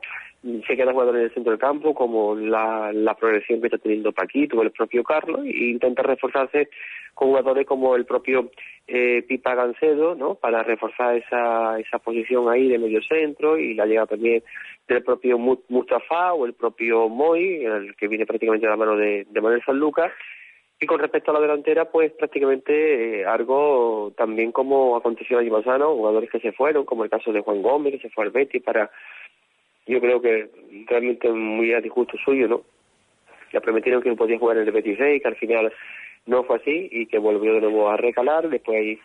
[0.66, 4.12] se quedan jugadores en el centro del campo, como la, la progresión que está teniendo
[4.12, 6.68] Paquito o el propio Carlos, e intenta reforzarse
[7.14, 8.50] con jugadores como el propio
[8.86, 10.34] eh, Pipa Gancedo, ¿no?
[10.36, 14.42] Para reforzar esa, esa posición ahí de medio centro y la llegada también
[14.88, 18.96] del propio Mu- Mustafa o el propio Moy, el que viene prácticamente de la mano
[18.96, 20.12] de, de Manuel Sanlúcar.
[20.82, 25.62] Y con respecto a la delantera, pues prácticamente eh, algo también como aconteció el año
[25.62, 28.32] pasado, jugadores que se fueron, como el caso de Juan Gómez, que se fue al
[28.32, 28.90] Betis para,
[29.86, 30.50] yo creo que
[30.88, 32.62] realmente muy a disgusto suyo, ¿no?
[33.52, 35.72] Le prometieron que podía jugar en el Betis Rey, que al final
[36.26, 38.48] no fue así y que volvió de nuevo a recalar.
[38.48, 38.98] Después hay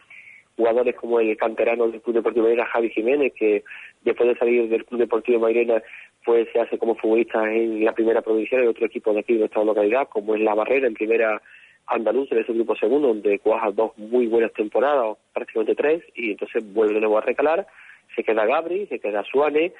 [0.55, 3.63] jugadores como el canterano del Club Deportivo Mairena, Javi Jiménez, que
[4.01, 5.83] después de salir del Club Deportivo Mairena,
[6.25, 9.41] pues se hace como futbolista en la primera provincial y otro equipo de aquí de
[9.41, 11.39] nuestra localidad, como es La Barrera, en primera
[11.87, 16.63] andaluz, en ese grupo segundo, donde cuaja dos muy buenas temporadas, prácticamente tres, y entonces
[16.73, 17.67] vuelve de nuevo a recalar.
[18.15, 19.73] Se queda Gabri, se queda Suárez,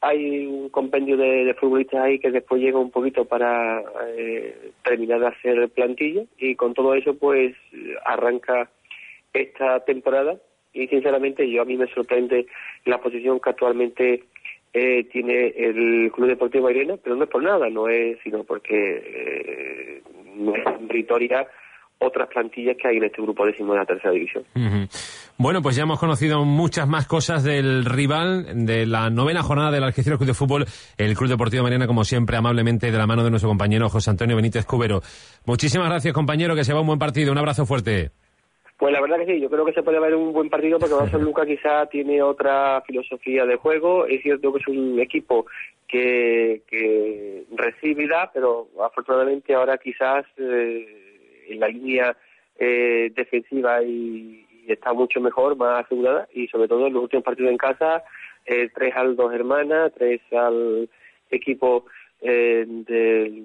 [0.00, 3.82] hay un compendio de, futbolistas ahí que después llega un poquito para
[4.16, 7.56] eh, terminar de hacer plantilla y con todo eso pues
[8.04, 8.70] arranca
[9.32, 10.36] esta temporada
[10.72, 12.46] y sinceramente yo a mí me sorprende
[12.84, 14.24] la posición que actualmente
[14.72, 19.02] eh, tiene el Club Deportivo Mairena, pero no es por nada, no es sino porque
[19.04, 20.02] eh,
[22.00, 24.44] otras plantillas que hay en este grupo décimo de la tercera división.
[25.36, 29.84] Bueno, pues ya hemos conocido muchas más cosas del rival de la novena jornada del
[29.84, 33.30] Algeciras Club de Fútbol, el Club Deportivo Mariana, como siempre, amablemente de la mano de
[33.30, 35.00] nuestro compañero José Antonio Benítez Cubero.
[35.44, 37.32] Muchísimas gracias, compañero, que se va un buen partido.
[37.32, 38.12] Un abrazo fuerte.
[38.78, 40.94] Pues la verdad que sí, yo creo que se puede ver un buen partido porque
[41.18, 44.06] Barça Luca quizá tiene otra filosofía de juego.
[44.06, 45.46] Es cierto que es un equipo
[45.86, 52.16] que, que recibe y da, pero afortunadamente ahora quizás eh, en la línea
[52.58, 57.04] eh, defensiva y, y y está mucho mejor, más asegurada y sobre todo en los
[57.04, 58.04] últimos partidos en casa,
[58.44, 60.88] eh, tres al dos hermanas, tres al
[61.30, 61.86] equipo
[62.20, 63.44] eh, de,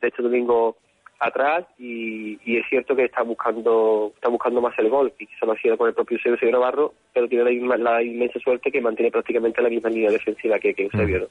[0.00, 0.76] de este domingo
[1.18, 5.46] atrás y, y es cierto que está buscando está buscando más el gol y que
[5.46, 7.44] lo ha sido con el propio Eusebio Navarro pero tiene
[7.78, 11.26] la, inmensa suerte que mantiene prácticamente la misma línea defensiva que, que Eusebio ¿no?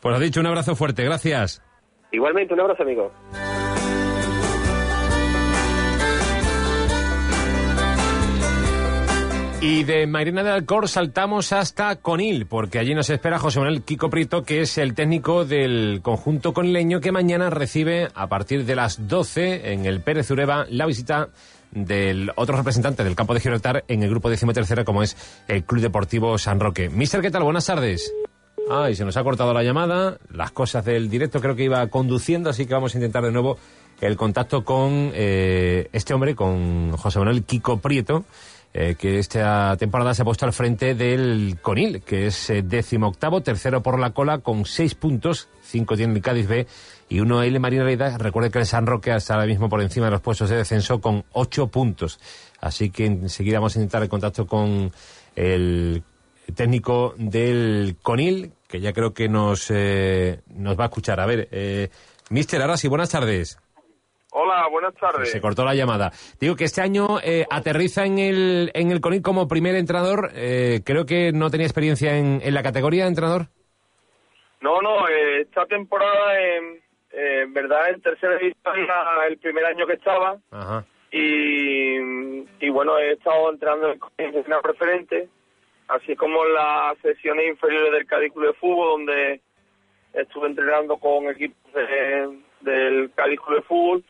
[0.00, 1.62] Pues has dicho un abrazo fuerte, gracias.
[2.10, 3.12] igualmente un abrazo amigo
[9.62, 14.08] Y de Mairena del Alcor saltamos hasta Conil, porque allí nos espera José Manuel Kiko
[14.08, 19.06] Prieto, que es el técnico del conjunto conileño, que mañana recibe a partir de las
[19.06, 21.28] 12 en el Pérez Ureba la visita
[21.72, 25.14] del otro representante del campo de Gibraltar en el grupo decimotercera, como es
[25.46, 26.88] el Club Deportivo San Roque.
[26.88, 27.42] Mister, ¿qué tal?
[27.42, 28.14] Buenas tardes.
[28.70, 32.48] Ay, se nos ha cortado la llamada, las cosas del directo creo que iba conduciendo,
[32.48, 33.58] así que vamos a intentar de nuevo
[34.00, 38.24] el contacto con eh, este hombre, con José Manuel Kiko Prieto,
[38.72, 43.08] eh, que esta temporada se ha puesto al frente del Conil, que es eh, décimo
[43.08, 46.66] octavo, tercero por la cola, con seis puntos, cinco tiene el Cádiz B
[47.08, 48.16] y uno el Marina Leida.
[48.18, 51.00] Recuerde que el San Roque está ahora mismo por encima de los puestos de descenso
[51.00, 52.20] con ocho puntos.
[52.60, 54.92] Así que enseguida vamos a intentar el contacto con
[55.34, 56.02] el
[56.54, 61.20] técnico del Conil, que ya creo que nos, eh, nos va a escuchar.
[61.20, 61.88] A ver, eh,
[62.28, 63.58] Mister, ahora sí, buenas tardes.
[64.32, 65.30] Hola, buenas tardes.
[65.30, 66.12] Se cortó la llamada.
[66.40, 70.30] Digo que este año eh, aterriza en el, en el CONIC como primer entrenador.
[70.34, 73.46] Eh, creo que no tenía experiencia en, en la categoría de entrenador.
[74.60, 76.38] No, no, eh, esta temporada,
[77.12, 80.84] en verdad, en tercera división era el primer año que estaba Ajá.
[81.10, 81.96] y,
[82.60, 85.28] y bueno, he estado entrenando en la preferente,
[85.88, 89.40] así como en las sesiones inferiores del Cádiz Club de Fútbol, donde
[90.12, 94.04] estuve entrenando con equipos de- del Cádiz Club de Fútbol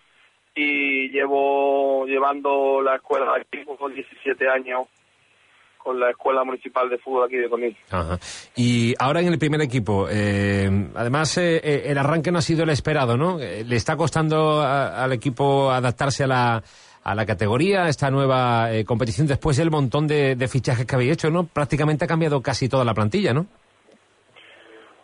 [0.54, 4.86] y llevo llevando la escuela de aquí con 17 años
[5.78, 7.74] con la Escuela Municipal de Fútbol aquí de Conil.
[7.90, 8.18] Ajá.
[8.54, 12.64] Y ahora en el primer equipo, eh, además eh, eh, el arranque no ha sido
[12.64, 13.40] el esperado, ¿no?
[13.40, 16.62] Eh, ¿Le está costando a- al equipo adaptarse a la,
[17.02, 20.94] a la categoría, a esta nueva eh, competición, después del montón de, de fichajes que
[20.96, 21.44] habéis hecho, ¿no?
[21.46, 23.46] Prácticamente ha cambiado casi toda la plantilla, ¿no?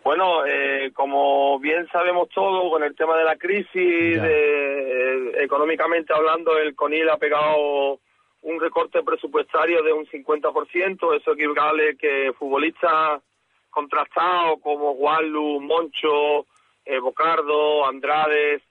[0.05, 6.13] Bueno, eh, como bien sabemos todos, con el tema de la crisis, de, eh, económicamente
[6.13, 8.01] hablando, el CONIL ha pegado
[8.43, 11.15] un recorte presupuestario de un 50%.
[11.15, 13.23] Eso equivale que futbolistas
[13.71, 16.47] contrastados como Juanlu, Moncho,
[16.85, 18.63] eh, Bocardo, Andrades,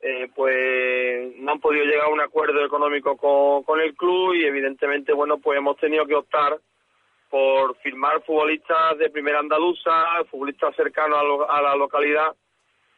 [0.00, 4.44] eh, pues no han podido llegar a un acuerdo económico con, con el club y
[4.44, 6.58] evidentemente, bueno, pues hemos tenido que optar
[7.30, 12.34] por firmar futbolistas de primera andaluza, futbolistas cercanos a, lo- a la localidad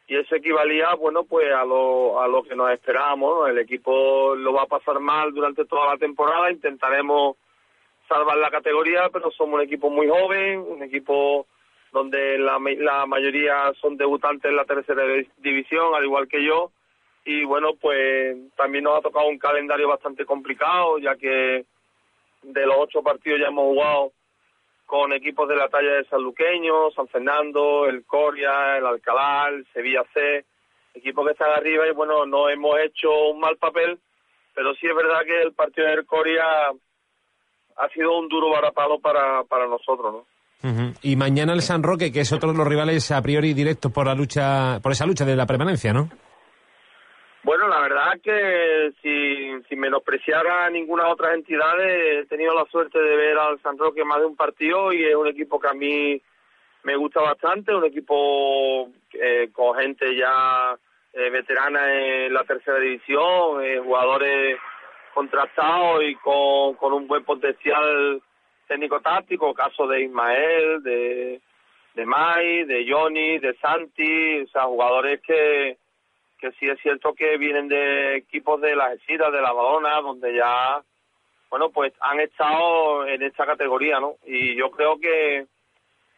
[0.07, 3.35] y eso equivalía, bueno, pues a lo, a lo que nos esperábamos.
[3.41, 3.47] ¿no?
[3.47, 7.37] El equipo lo va a pasar mal durante toda la temporada, intentaremos
[8.07, 11.45] salvar la categoría, pero somos un equipo muy joven, un equipo
[11.91, 16.71] donde la, la mayoría son debutantes en la tercera di- división, al igual que yo,
[17.25, 21.65] y bueno, pues también nos ha tocado un calendario bastante complicado, ya que
[22.41, 24.11] de los ocho partidos ya hemos jugado
[24.89, 30.01] con equipos de la talla de San Luqueño, San Fernando, el Coria, el Alcalá, Sevilla
[30.15, 30.43] C,
[30.95, 33.99] equipos que están arriba y bueno, no hemos hecho un mal papel,
[34.55, 36.43] pero sí es verdad que el partido del Coria
[37.77, 40.25] ha sido un duro varapalo para, para nosotros,
[40.61, 40.93] ¿no?
[41.03, 44.07] Y mañana el San Roque, que es otro de los rivales a priori directos por
[44.07, 46.09] la lucha, por esa lucha de la permanencia, ¿no?
[47.41, 52.99] Bueno, la verdad que sin, sin menospreciar a ninguna otra entidad, he tenido la suerte
[52.99, 55.73] de ver al San Roque más de un partido y es un equipo que a
[55.73, 56.21] mí
[56.83, 60.77] me gusta bastante, un equipo eh, con gente ya
[61.13, 64.59] eh, veterana en la tercera división, eh, jugadores
[65.13, 68.21] contrastados y con, con un buen potencial
[68.67, 71.41] técnico-táctico, caso de Ismael, de,
[71.95, 75.78] de Mai, de Johnny, de Santi, o sea, jugadores que
[76.39, 80.33] que sí es cierto que vienen de equipos de las Esiras, de la Badona, donde
[80.33, 80.81] ya,
[81.49, 84.15] bueno, pues han estado en esta categoría, ¿no?
[84.25, 85.45] Y yo creo que,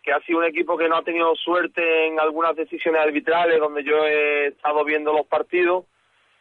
[0.04, 3.84] que ha sido un equipo que no ha tenido suerte en algunas decisiones arbitrales, donde
[3.84, 5.86] yo he estado viendo los partidos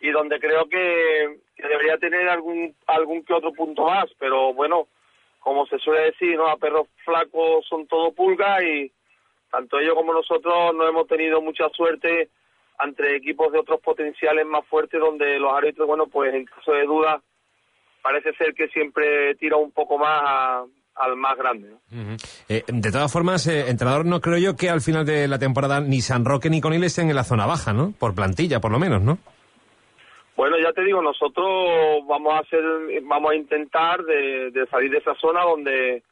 [0.01, 4.89] y donde creo que, que debería tener algún, algún que otro punto más, pero bueno,
[5.41, 6.49] como se suele decir, ¿no?
[6.49, 8.93] A perros flacos son todo pulgas y
[9.51, 12.29] tanto ellos como nosotros no hemos tenido mucha suerte
[12.85, 16.85] entre equipos de otros potenciales más fuertes donde los árbitros, bueno, pues en caso de
[16.85, 17.21] duda
[18.03, 20.65] parece ser que siempre tira un poco más a-
[20.97, 21.69] al más grande.
[22.49, 25.81] Eh, de todas formas, eh, entrenador, no creo yo que al final de la temporada
[25.81, 27.93] ni San Roque ni Conil estén en la zona baja, ¿no?
[27.99, 29.19] Por plantilla, por lo menos, ¿no?
[30.37, 32.63] Bueno, ya te digo, nosotros vamos a hacer,
[33.03, 36.03] vamos a intentar de, de salir de esa zona donde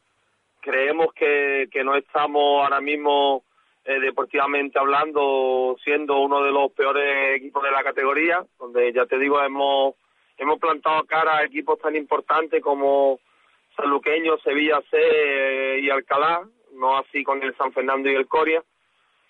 [0.60, 3.42] creemos que, que no estamos ahora mismo
[3.88, 9.18] eh, deportivamente hablando siendo uno de los peores equipos de la categoría, donde ya te
[9.18, 9.94] digo hemos
[10.36, 13.18] hemos plantado cara a equipos tan importantes como
[13.74, 18.62] Sanluqueño, Sevilla C eh, y Alcalá, no así con el San Fernando y el Coria,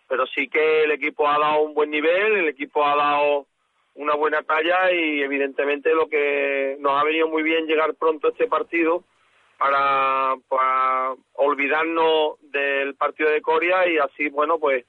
[0.09, 3.47] pero sí que el equipo ha dado un buen nivel, el equipo ha dado
[3.95, 8.31] una buena talla y evidentemente lo que nos ha venido muy bien llegar pronto a
[8.31, 9.05] este partido
[9.59, 14.85] para, para olvidarnos del partido de Coria y así bueno pues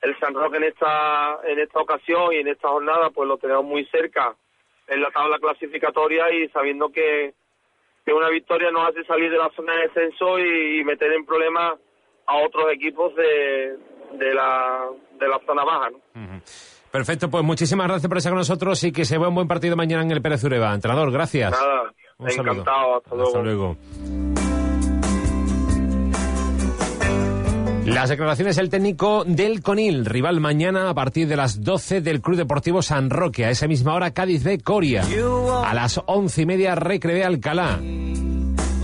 [0.00, 3.64] el San Roque en esta en esta ocasión y en esta jornada pues lo tenemos
[3.64, 4.36] muy cerca
[4.88, 7.34] en la tabla clasificatoria y sabiendo que,
[8.04, 11.74] que una victoria nos hace salir de la zona de descenso y, meter en problemas
[12.26, 13.76] a otros equipos de,
[14.12, 14.86] de, la,
[15.18, 15.90] de la zona baja.
[15.90, 16.40] ¿no?
[16.90, 19.76] Perfecto, pues muchísimas gracias por estar con nosotros y que se vea un buen partido
[19.76, 20.72] mañana en el Pérez Ureba.
[20.72, 21.50] Entrenador, gracias.
[21.50, 22.52] Nada, Un saludo.
[22.52, 23.28] encantado, hasta luego.
[23.28, 23.76] Hasta luego.
[27.84, 32.36] Las declaraciones del técnico del Conil, rival mañana a partir de las 12 del Club
[32.36, 33.44] Deportivo San Roque.
[33.44, 35.04] A esa misma hora Cádiz B Coria.
[35.64, 37.78] A las once y media Recre B Alcalá.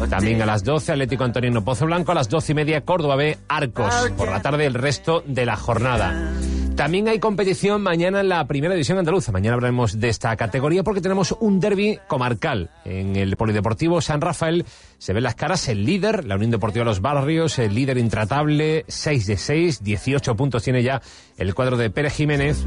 [0.09, 3.39] También a las 12 Atlético Antonino Pozo Blanco, a las doce y media Córdoba B
[3.49, 4.13] Arcos.
[4.17, 6.33] Por la tarde el resto de la jornada.
[6.77, 9.31] También hay competición mañana en la primera división andaluza.
[9.31, 12.71] Mañana hablaremos de esta categoría porque tenemos un derby comarcal.
[12.85, 14.65] En el Polideportivo San Rafael
[15.03, 19.27] se ven las caras el líder, la Unión Deportiva Los Barrios, el líder intratable, 6
[19.27, 21.03] de 6, 18 puntos tiene ya
[21.37, 22.65] el cuadro de Pérez Jiménez.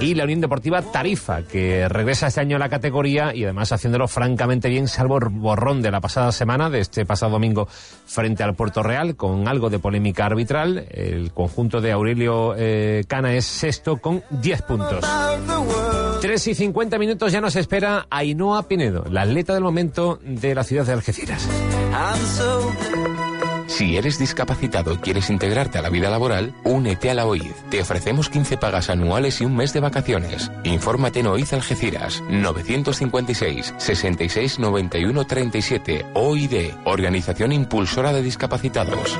[0.00, 4.08] Y la Unión Deportiva Tarifa, que regresa este año a la categoría y además haciéndolo
[4.08, 8.56] francamente bien, salvo el borrón de la pasada semana, de este pasado domingo frente al
[8.56, 10.88] Puerto Real, con algo de polémica arbitral.
[10.90, 15.04] El conjunto de Aurelio eh, Cana es sexto con 10 puntos.
[16.22, 20.62] 3 y 50 minutos ya nos espera Ainhoa Pinedo, la atleta del momento de la
[20.62, 21.48] ciudad de Algeciras.
[23.66, 27.50] Si eres discapacitado y quieres integrarte a la vida laboral, únete a la OID.
[27.70, 30.52] Te ofrecemos 15 pagas anuales y un mes de vacaciones.
[30.62, 39.18] Infórmate en OID Algeciras 956 66 91 37 OID, Organización Impulsora de Discapacitados.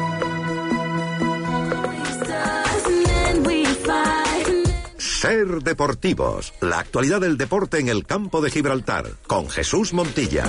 [5.23, 10.43] Ser Deportivos, la actualidad del deporte en el campo de Gibraltar, con Jesús Montilla.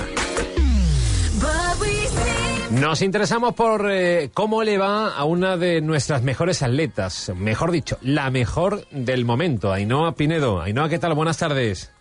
[2.72, 7.98] Nos interesamos por eh, cómo le va a una de nuestras mejores atletas, mejor dicho,
[8.02, 10.60] la mejor del momento, Ainhoa Pinedo.
[10.60, 11.14] Ainhoa, ¿qué tal?
[11.14, 11.92] Buenas tardes.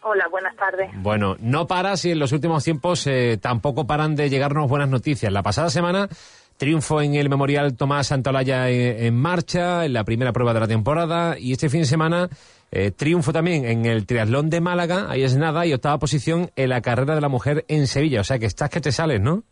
[0.00, 0.88] Hola, buenas tardes.
[0.94, 5.30] Bueno, no paras y en los últimos tiempos eh, tampoco paran de llegarnos buenas noticias.
[5.30, 6.08] La pasada semana,
[6.56, 10.68] triunfo en el Memorial Tomás Santolaya en, en marcha, en la primera prueba de la
[10.68, 12.28] temporada, y este fin de semana,
[12.72, 16.70] eh, triunfo también en el triatlón de Málaga, ahí es nada, y octava posición en
[16.70, 18.20] la carrera de la mujer en Sevilla.
[18.20, 19.42] O sea que estás que te sales, ¿no?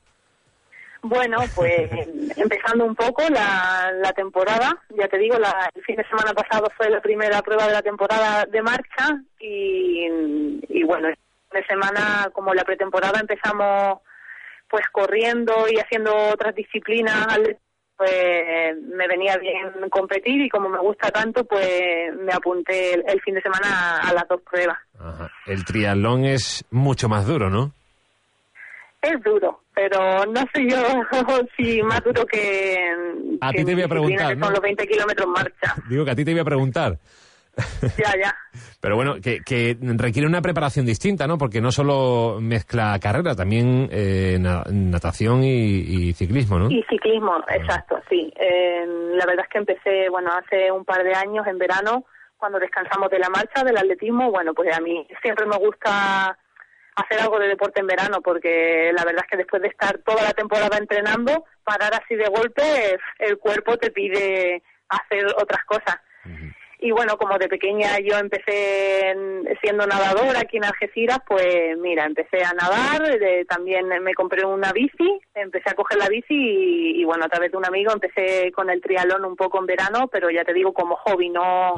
[1.02, 1.90] Bueno, pues
[2.36, 6.88] empezando un poco la, temporada, ya te digo, la, el fin de semana pasado fue
[6.88, 10.06] la primera prueba de la temporada de marcha y,
[10.68, 13.98] y bueno, fin de semana como la pretemporada empezamos
[14.74, 17.28] pues corriendo y haciendo otras disciplinas,
[17.96, 23.20] pues me venía bien competir y como me gusta tanto, pues me apunté el, el
[23.20, 24.76] fin de semana a, a las dos pruebas.
[24.98, 25.30] Ajá.
[25.46, 27.72] El triatlón es mucho más duro, ¿no?
[29.00, 30.82] Es duro, pero no sé yo
[31.56, 32.76] si más duro que...
[33.42, 34.46] A que ti te voy a preguntar, ¿no?
[34.46, 35.76] Son los 20 kilómetros marcha.
[35.88, 36.98] Digo que a ti te voy a preguntar.
[37.98, 38.34] Ya, ya.
[38.80, 41.38] Pero bueno, que, que requiere una preparación distinta, ¿no?
[41.38, 45.50] Porque no solo mezcla carrera, también eh, na- natación y,
[46.08, 46.70] y ciclismo, ¿no?
[46.70, 48.32] Y ciclismo, exacto, sí.
[48.36, 52.04] Eh, la verdad es que empecé, bueno, hace un par de años, en verano,
[52.36, 56.36] cuando descansamos de la marcha, del atletismo, bueno, pues a mí siempre me gusta
[56.96, 60.22] hacer algo de deporte en verano, porque la verdad es que después de estar toda
[60.22, 65.96] la temporada entrenando, parar así de golpe, el cuerpo te pide hacer otras cosas.
[66.86, 72.04] Y bueno, como de pequeña yo empecé en- siendo nadadora aquí en Algeciras, pues mira,
[72.04, 73.00] empecé a nadar,
[73.48, 77.50] también me compré una bici, empecé a coger la bici y, y, bueno, a través
[77.52, 80.74] de un amigo empecé con el triatlón un poco en verano, pero ya te digo
[80.74, 81.74] como hobby, no,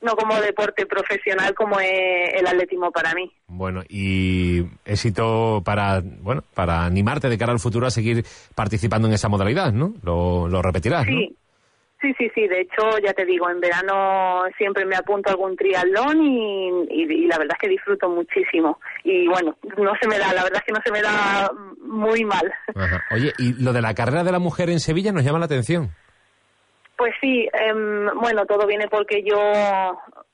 [0.00, 3.30] no como deporte profesional como es el atletismo para mí.
[3.46, 8.24] Bueno, y éxito para, bueno, para animarte de cara al futuro a seguir
[8.56, 9.94] participando en esa modalidad, ¿no?
[10.02, 11.12] Lo, lo repetirás, ¿no?
[12.04, 12.46] Sí, sí, sí.
[12.46, 17.10] De hecho, ya te digo, en verano siempre me apunto a algún triatlón y, y-
[17.10, 18.78] y la verdad es que disfruto muchísimo.
[19.04, 21.50] Y bueno, no se me da, la verdad es que no se me da
[21.80, 22.52] muy mal.
[22.74, 23.02] Ajá.
[23.10, 25.94] Oye, y lo de la carrera de la mujer en Sevilla nos llama la atención.
[26.98, 29.38] Pues sí, em, bueno, todo viene porque yo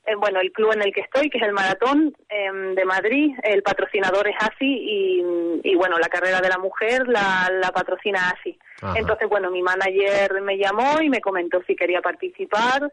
[0.05, 3.33] eh, bueno, el club en el que estoy, que es el Maratón em, de Madrid,
[3.43, 5.23] el patrocinador es ASI y,
[5.63, 8.57] y, bueno, la carrera de la mujer la, la patrocina ASI.
[8.81, 8.93] Ajá.
[8.97, 12.91] Entonces, bueno, mi manager me llamó y me comentó si quería participar.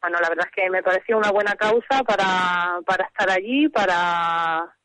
[0.00, 4.76] Bueno, la verdad es que me pareció una buena causa para, para estar allí, para,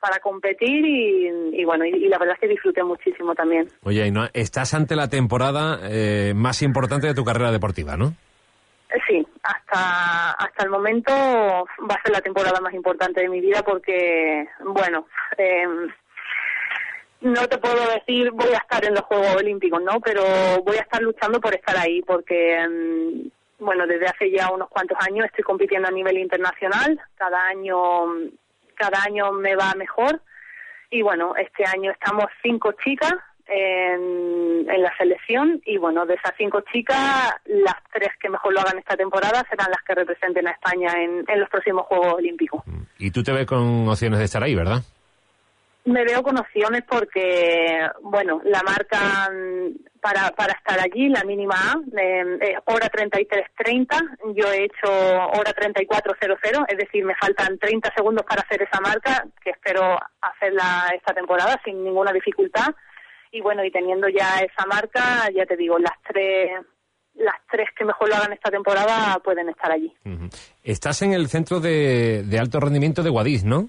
[0.00, 3.68] para competir y, y bueno, y, y la verdad es que disfruté muchísimo también.
[3.84, 8.14] Oye, Ainhoa, estás ante la temporada eh, más importante de tu carrera deportiva, ¿no?
[8.90, 13.40] Eh, Sí, hasta, hasta el momento va a ser la temporada más importante de mi
[13.40, 15.06] vida porque, bueno,
[15.38, 15.66] eh,
[17.24, 19.98] no te puedo decir voy a estar en los Juegos Olímpicos, ¿no?
[20.00, 20.22] Pero
[20.62, 24.98] voy a estar luchando por estar ahí porque, mm, bueno, desde hace ya unos cuantos
[25.00, 27.00] años estoy compitiendo a nivel internacional.
[27.16, 27.76] Cada año,
[28.74, 30.20] cada año me va mejor.
[30.90, 33.14] Y bueno, este año estamos cinco chicas
[33.46, 38.60] en, en la selección y bueno, de esas cinco chicas, las tres que mejor lo
[38.60, 42.62] hagan esta temporada serán las que representen a España en, en los próximos Juegos Olímpicos.
[42.98, 44.82] Y tú te ves con opciones de estar ahí, ¿verdad?
[45.86, 51.54] Me veo con opciones porque, bueno, la marca mm, para, para estar allí, la mínima
[51.54, 57.92] A, eh, es hora 33.30, yo he hecho hora 34.00, es decir, me faltan 30
[57.94, 62.74] segundos para hacer esa marca, que espero hacerla esta temporada sin ninguna dificultad.
[63.30, 66.50] Y bueno, y teniendo ya esa marca, ya te digo, las tres
[67.14, 69.92] las tres que mejor lo hagan esta temporada pueden estar allí.
[70.62, 73.68] Estás en el centro de, de alto rendimiento de Guadix, ¿no?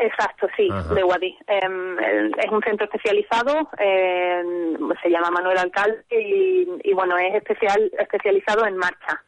[0.00, 0.94] Exacto, sí, Ajá.
[0.94, 1.36] de Guadí.
[1.46, 7.90] Em, es un centro especializado, em, se llama Manuel Alcalde y, y, bueno, es especial
[7.98, 9.22] especializado en marcha.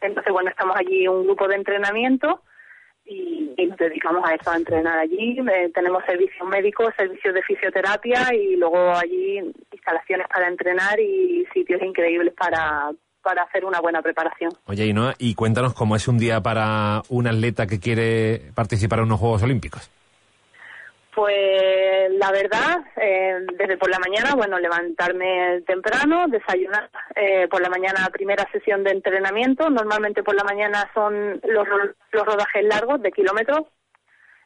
[0.00, 2.42] Entonces, bueno, estamos allí un grupo de entrenamiento
[3.04, 5.38] y, y nos dedicamos a eso, a entrenar allí.
[5.38, 9.38] Eh, tenemos servicios médicos, servicios de fisioterapia y luego allí
[9.72, 12.90] instalaciones para entrenar y sitios increíbles para,
[13.22, 14.50] para hacer una buena preparación.
[14.66, 19.06] Oye, Ainhoa, y cuéntanos cómo es un día para un atleta que quiere participar en
[19.06, 19.90] unos Juegos Olímpicos.
[21.16, 27.70] Pues la verdad, eh, desde por la mañana, bueno, levantarme temprano, desayunar eh, por la
[27.70, 29.70] mañana primera sesión de entrenamiento.
[29.70, 31.66] Normalmente por la mañana son los,
[32.12, 33.62] los rodajes largos de kilómetros,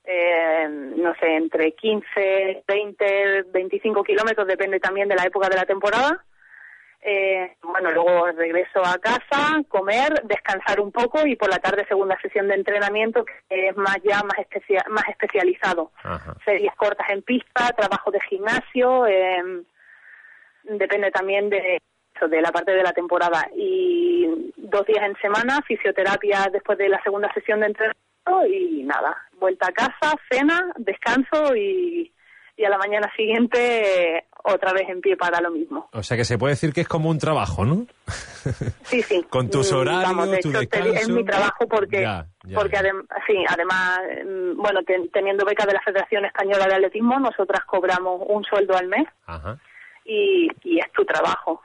[0.05, 5.65] eh, no sé, entre 15, 20, 25 kilómetros, depende también de la época de la
[5.67, 6.25] temporada.
[7.03, 12.19] Eh, bueno, luego regreso a casa, comer, descansar un poco y por la tarde segunda
[12.21, 15.93] sesión de entrenamiento que es más ya más, especia- más especializado.
[16.45, 19.43] Series cortas en pista, trabajo de gimnasio, eh,
[20.65, 21.81] depende también de,
[22.15, 23.49] eso, de la parte de la temporada.
[23.57, 29.17] Y dos días en semana, fisioterapia después de la segunda sesión de entrenamiento y nada,
[29.39, 32.13] vuelta a casa, cena, descanso y,
[32.57, 35.89] y a la mañana siguiente eh, otra vez en pie para lo mismo.
[35.93, 37.87] O sea que se puede decir que es como un trabajo, ¿no?
[38.85, 39.23] Sí, sí.
[39.31, 40.95] Con tus Mm, horarios, vamos, de tu hecho, descanso.
[40.95, 45.67] Es mi trabajo porque, Ya, ya, porque adem- sí, además, mm, bueno, ten- teniendo beca
[45.67, 49.59] de la Federación Española de Atletismo, nosotras cobramos un sueldo al mes Ajá.
[50.05, 51.63] y, y es tu trabajo.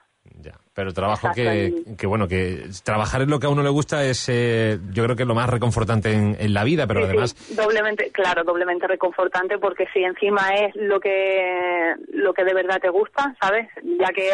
[0.76, 4.28] Pero trabajo que, que, bueno, que trabajar en lo que a uno le gusta es,
[4.28, 7.32] eh, yo creo que es lo más reconfortante en, en la vida, pero Sí, además,
[7.32, 12.82] sí, doblemente, claro, doblemente reconfortante porque si encima es lo que lo que de verdad
[12.82, 13.70] te gusta, ¿sabes?
[13.84, 14.30] Ya que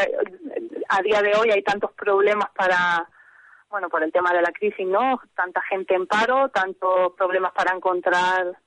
[0.90, 3.08] a día de hoy hay tantos problemas para
[3.70, 5.22] bueno, por el tema de la crisis, ¿no?
[5.36, 8.58] Tanta gente en paro, tantos problemas para encontrar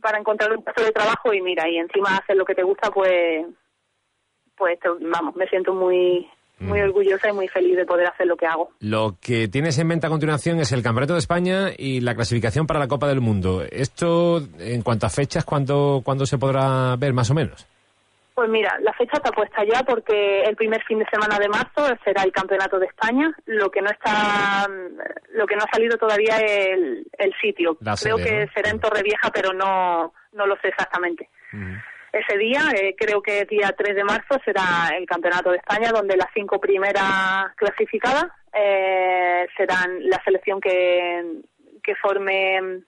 [0.00, 2.92] para encontrar un puesto de trabajo y mira, y encima hacer lo que te gusta,
[2.92, 3.44] pues
[4.56, 6.30] pues vamos, me siento muy
[6.60, 8.70] muy orgullosa y muy feliz de poder hacer lo que hago.
[8.80, 12.66] lo que tienes en mente a continuación es el Campeonato de España y la clasificación
[12.66, 13.62] para la Copa del Mundo.
[13.70, 17.66] Esto, en cuanto a fechas, ¿cuándo, ¿cuándo se podrá ver más o menos?
[18.34, 21.86] Pues mira, la fecha está puesta ya porque el primer fin de semana de marzo
[22.04, 23.32] será el Campeonato de España.
[23.46, 27.76] Lo que no está, mm, lo que no ha salido todavía es el, el sitio.
[27.80, 28.52] La creo que ¿no?
[28.52, 31.28] será en Torrevieja, pero no, no lo sé exactamente.
[32.14, 35.90] Ese día, eh, creo que el día 3 de marzo, será el Campeonato de España,
[35.90, 41.40] donde las cinco primeras clasificadas eh, serán la selección que,
[41.82, 42.82] que forme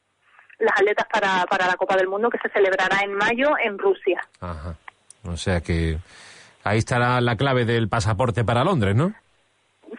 [0.58, 4.20] las atletas para, para la Copa del Mundo, que se celebrará en mayo en Rusia.
[4.40, 4.76] Ajá.
[5.24, 5.98] O sea que
[6.62, 9.12] ahí estará la clave del pasaporte para Londres, ¿no?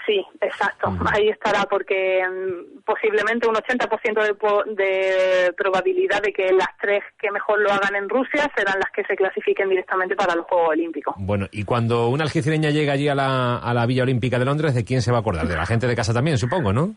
[0.06, 0.96] Sí, exacto.
[1.12, 7.04] Ahí estará porque mm, posiblemente un 80% de, po- de probabilidad de que las tres
[7.20, 10.70] que mejor lo hagan en Rusia serán las que se clasifiquen directamente para los Juegos
[10.70, 11.16] Olímpicos.
[11.18, 14.74] Bueno, y cuando una algecireña llega allí a la, a la Villa Olímpica de Londres,
[14.76, 15.48] ¿de quién se va a acordar?
[15.48, 16.94] De la gente de casa también, supongo, ¿no?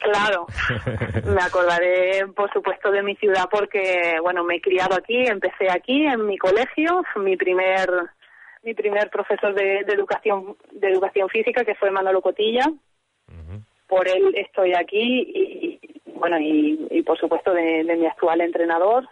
[0.00, 0.46] Claro,
[1.24, 6.06] me acordaré por supuesto de mi ciudad porque, bueno, me he criado aquí, empecé aquí
[6.06, 7.88] en mi colegio, mi primer
[8.68, 12.66] mi primer profesor de, de educación de educación física que fue Manolo Cotilla.
[13.86, 15.80] Por él estoy aquí y
[16.20, 19.08] bueno, y, y por supuesto de, de mi actual entrenador,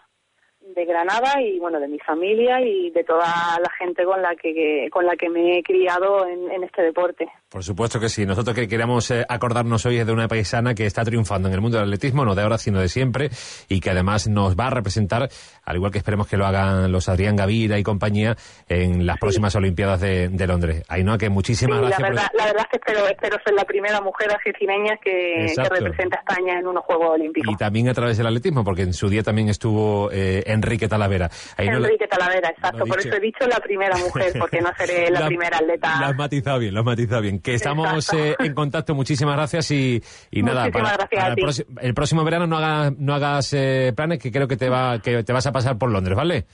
[0.61, 3.29] de Granada y bueno de mi familia y de toda
[3.63, 7.27] la gente con la que con la que me he criado en, en este deporte.
[7.49, 8.27] Por supuesto que sí.
[8.27, 11.61] Nosotros que queremos eh, acordarnos hoy es de una paisana que está triunfando en el
[11.61, 13.31] mundo del atletismo, no de ahora sino de siempre,
[13.69, 15.29] y que además nos va a representar,
[15.65, 18.37] al igual que esperemos que lo hagan los Adrián Gavira y compañía,
[18.69, 20.83] en las próximas Olimpiadas de, de Londres.
[20.89, 22.01] Ainhoa, que muchísimas Sí, gracias.
[22.01, 25.53] la por- verdad, la verdad es que espero, espero ser la primera mujer argentineña que,
[25.57, 27.55] representa a España en unos Juegos Olímpicos.
[27.55, 31.31] Y también a través del atletismo, porque en su día también estuvo eh, Enrique Talavera.
[31.57, 32.85] Ainhoa, Enrique Talavera, exacto.
[32.87, 33.09] Por dicho.
[33.09, 36.01] eso he dicho la primera mujer, porque no seré la, La- primera atleta.
[36.01, 37.36] Lo has matizado bien, lo has matizado bien.
[37.41, 42.93] Que estamos eh, en contacto, muchísimas gracias y, y nada, el próximo verano no hagas,
[42.97, 45.91] no hagas eh, planes que creo que te, va, que te vas a pasar por
[45.91, 46.47] Londres, ¿vale?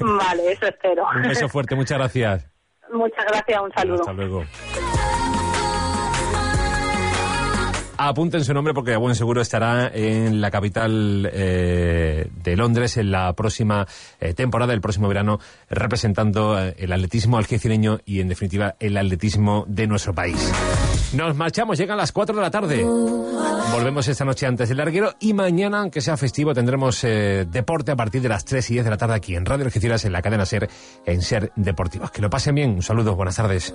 [0.00, 1.04] Vale, eso espero.
[1.16, 2.48] Un beso fuerte, muchas gracias.
[2.92, 4.00] Muchas gracias, un saludo.
[4.00, 4.44] Hasta luego.
[8.02, 13.10] Apunten su nombre porque a buen seguro estará en la capital eh, de Londres en
[13.10, 13.86] la próxima
[14.18, 15.38] eh, temporada, el próximo verano,
[15.68, 20.50] representando eh, el atletismo algecireño y, en definitiva, el atletismo de nuestro país.
[21.12, 22.82] Nos marchamos, llegan las 4 de la tarde.
[23.70, 28.22] Volvemos esta noche antes del larguero y mañana, aunque sea festivo, tendremos deporte a partir
[28.22, 30.46] de las 3 y 10 de la tarde aquí en Radio Algeciras, en la cadena
[30.46, 30.70] SER,
[31.04, 32.10] en SER Deportivos.
[32.12, 33.74] Que lo pasen bien, un saludo, buenas tardes.